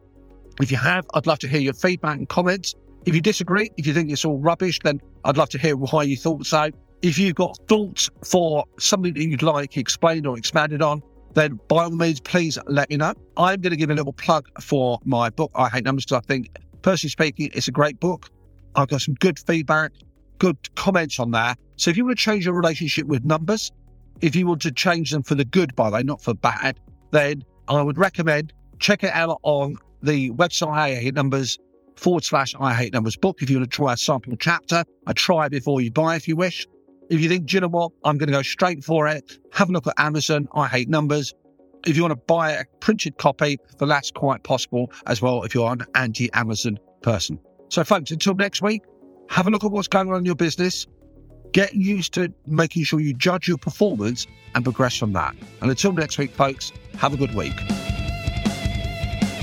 If 0.62 0.72
you 0.72 0.78
have, 0.78 1.06
I'd 1.14 1.26
love 1.26 1.40
to 1.40 1.48
hear 1.48 1.62
your 1.62 1.74
feedback 1.74 2.18
and 2.18 2.28
comments. 2.28 2.76
If 3.06 3.16
you 3.16 3.22
disagree, 3.22 3.70
if 3.78 3.88
you 3.88 3.94
think 3.94 4.12
it's 4.12 4.26
all 4.26 4.40
rubbish, 4.40 4.78
then 4.84 5.00
I'd 5.24 5.38
love 5.38 5.48
to 5.50 5.58
hear 5.58 5.78
why 5.78 6.04
you 6.04 6.18
thought 6.18 6.46
so. 6.46 6.70
If 7.02 7.18
you've 7.18 7.36
got 7.36 7.58
thoughts 7.70 8.10
for 8.26 8.66
something 8.78 9.14
that 9.14 9.24
you'd 9.24 9.42
like 9.42 9.78
explained 9.78 10.28
or 10.28 10.38
expanded 10.38 10.82
on, 10.82 11.02
then 11.34 11.60
by 11.70 11.86
all 11.86 11.92
means, 11.92 12.20
please 12.20 12.58
let 12.68 12.90
me 12.90 12.98
know. 12.98 13.14
I'm 13.38 13.62
going 13.62 13.72
to 13.72 13.78
give 13.78 13.90
a 13.90 13.94
little 13.94 14.12
plug 14.12 14.48
for 14.60 15.00
my 15.06 15.30
book, 15.30 15.52
I 15.56 15.70
Hate 15.70 15.86
Numbers, 15.86 16.06
because 16.06 16.24
I 16.24 16.28
think 16.28 16.50
personally 16.82 17.12
speaking, 17.12 17.50
it's 17.54 17.68
a 17.68 17.72
great 17.72 18.00
book. 18.00 18.30
I've 18.76 18.88
got 18.88 19.02
some 19.02 19.16
good 19.16 19.40
feedback, 19.40 19.92
good 20.38 20.58
comments 20.76 21.20
on 21.20 21.32
there. 21.32 21.56
So 21.76 21.90
if 21.90 21.98
you 21.98 22.06
want 22.06 22.18
to 22.18 22.24
change 22.24 22.46
your 22.46 22.54
relationship 22.54 23.08
with 23.08 23.26
numbers, 23.26 23.72
if 24.22 24.36
you 24.36 24.48
want 24.48 24.62
to 24.64 24.72
change 24.72 25.12
them 25.12 25.24
for 25.24 25.36
the 25.36 25.46
good, 25.46 25.76
by 25.76 25.90
the 25.90 25.96
way, 25.96 26.04
not 26.04 26.22
for 26.22 26.34
bad, 26.34 26.80
then 27.12 27.44
I 27.68 27.82
would 27.82 27.98
recommend 27.98 28.54
check 28.80 29.04
it 29.04 29.14
out 29.14 29.40
on 29.44 29.76
the 30.02 30.32
website 30.32 30.70
I 30.70 30.96
hate 30.96 31.14
numbers 31.14 31.60
forward 31.96 32.24
slash 32.24 32.56
I 32.60 32.74
hate 32.74 32.94
numbers 32.94 33.18
book. 33.18 33.42
If 33.42 33.50
you 33.50 33.58
want 33.58 33.70
to 33.70 33.76
try 33.76 33.94
a 33.94 33.98
sample 33.98 34.36
chapter, 34.38 34.84
a 35.06 35.14
try 35.14 35.50
before 35.50 35.82
you 35.82 35.92
buy 35.92 36.16
if 36.16 36.28
you 36.28 36.36
wish. 36.36 36.66
If 37.10 37.20
you 37.20 37.28
think, 37.28 37.52
you 37.52 37.60
know 37.60 37.68
what, 37.68 37.92
I'm 38.04 38.18
going 38.18 38.28
to 38.28 38.34
go 38.34 38.42
straight 38.42 38.84
for 38.84 39.08
it, 39.08 39.38
have 39.52 39.70
a 39.70 39.72
look 39.72 39.88
at 39.88 39.96
Amazon, 39.98 40.48
I 40.54 40.68
hate 40.68 40.90
numbers. 40.90 41.34
If 41.86 41.96
you 41.96 42.04
want 42.04 42.12
to 42.12 42.24
buy 42.28 42.52
a 42.52 42.66
printed 42.80 43.18
copy, 43.18 43.58
then 43.78 43.90
that's 43.90 44.12
quite 44.12 44.44
possible 44.44 44.92
as 45.08 45.22
well 45.22 45.44
if 45.44 45.54
you're 45.56 45.72
an 45.72 45.86
anti 45.96 46.32
Amazon 46.34 46.78
person. 47.02 47.40
So, 47.70 47.84
folks, 47.84 48.12
until 48.12 48.36
next 48.36 48.62
week, 48.62 48.84
have 49.30 49.48
a 49.48 49.50
look 49.50 49.64
at 49.64 49.72
what's 49.72 49.88
going 49.88 50.12
on 50.12 50.20
in 50.20 50.26
your 50.26 50.36
business. 50.36 50.88
Get 51.52 51.74
used 51.74 52.14
to 52.14 52.34
making 52.46 52.84
sure 52.84 53.00
you 53.00 53.14
judge 53.14 53.48
your 53.48 53.58
performance 53.58 54.28
and 54.56 54.64
progress 54.64 54.98
from 54.98 55.14
that. 55.14 55.36
And 55.62 55.70
until 55.70 55.94
next 55.94 56.18
week, 56.18 56.32
folks, 56.32 56.72
have 56.98 57.14
a 57.14 57.18
good 57.18 57.34
week. 57.34 57.54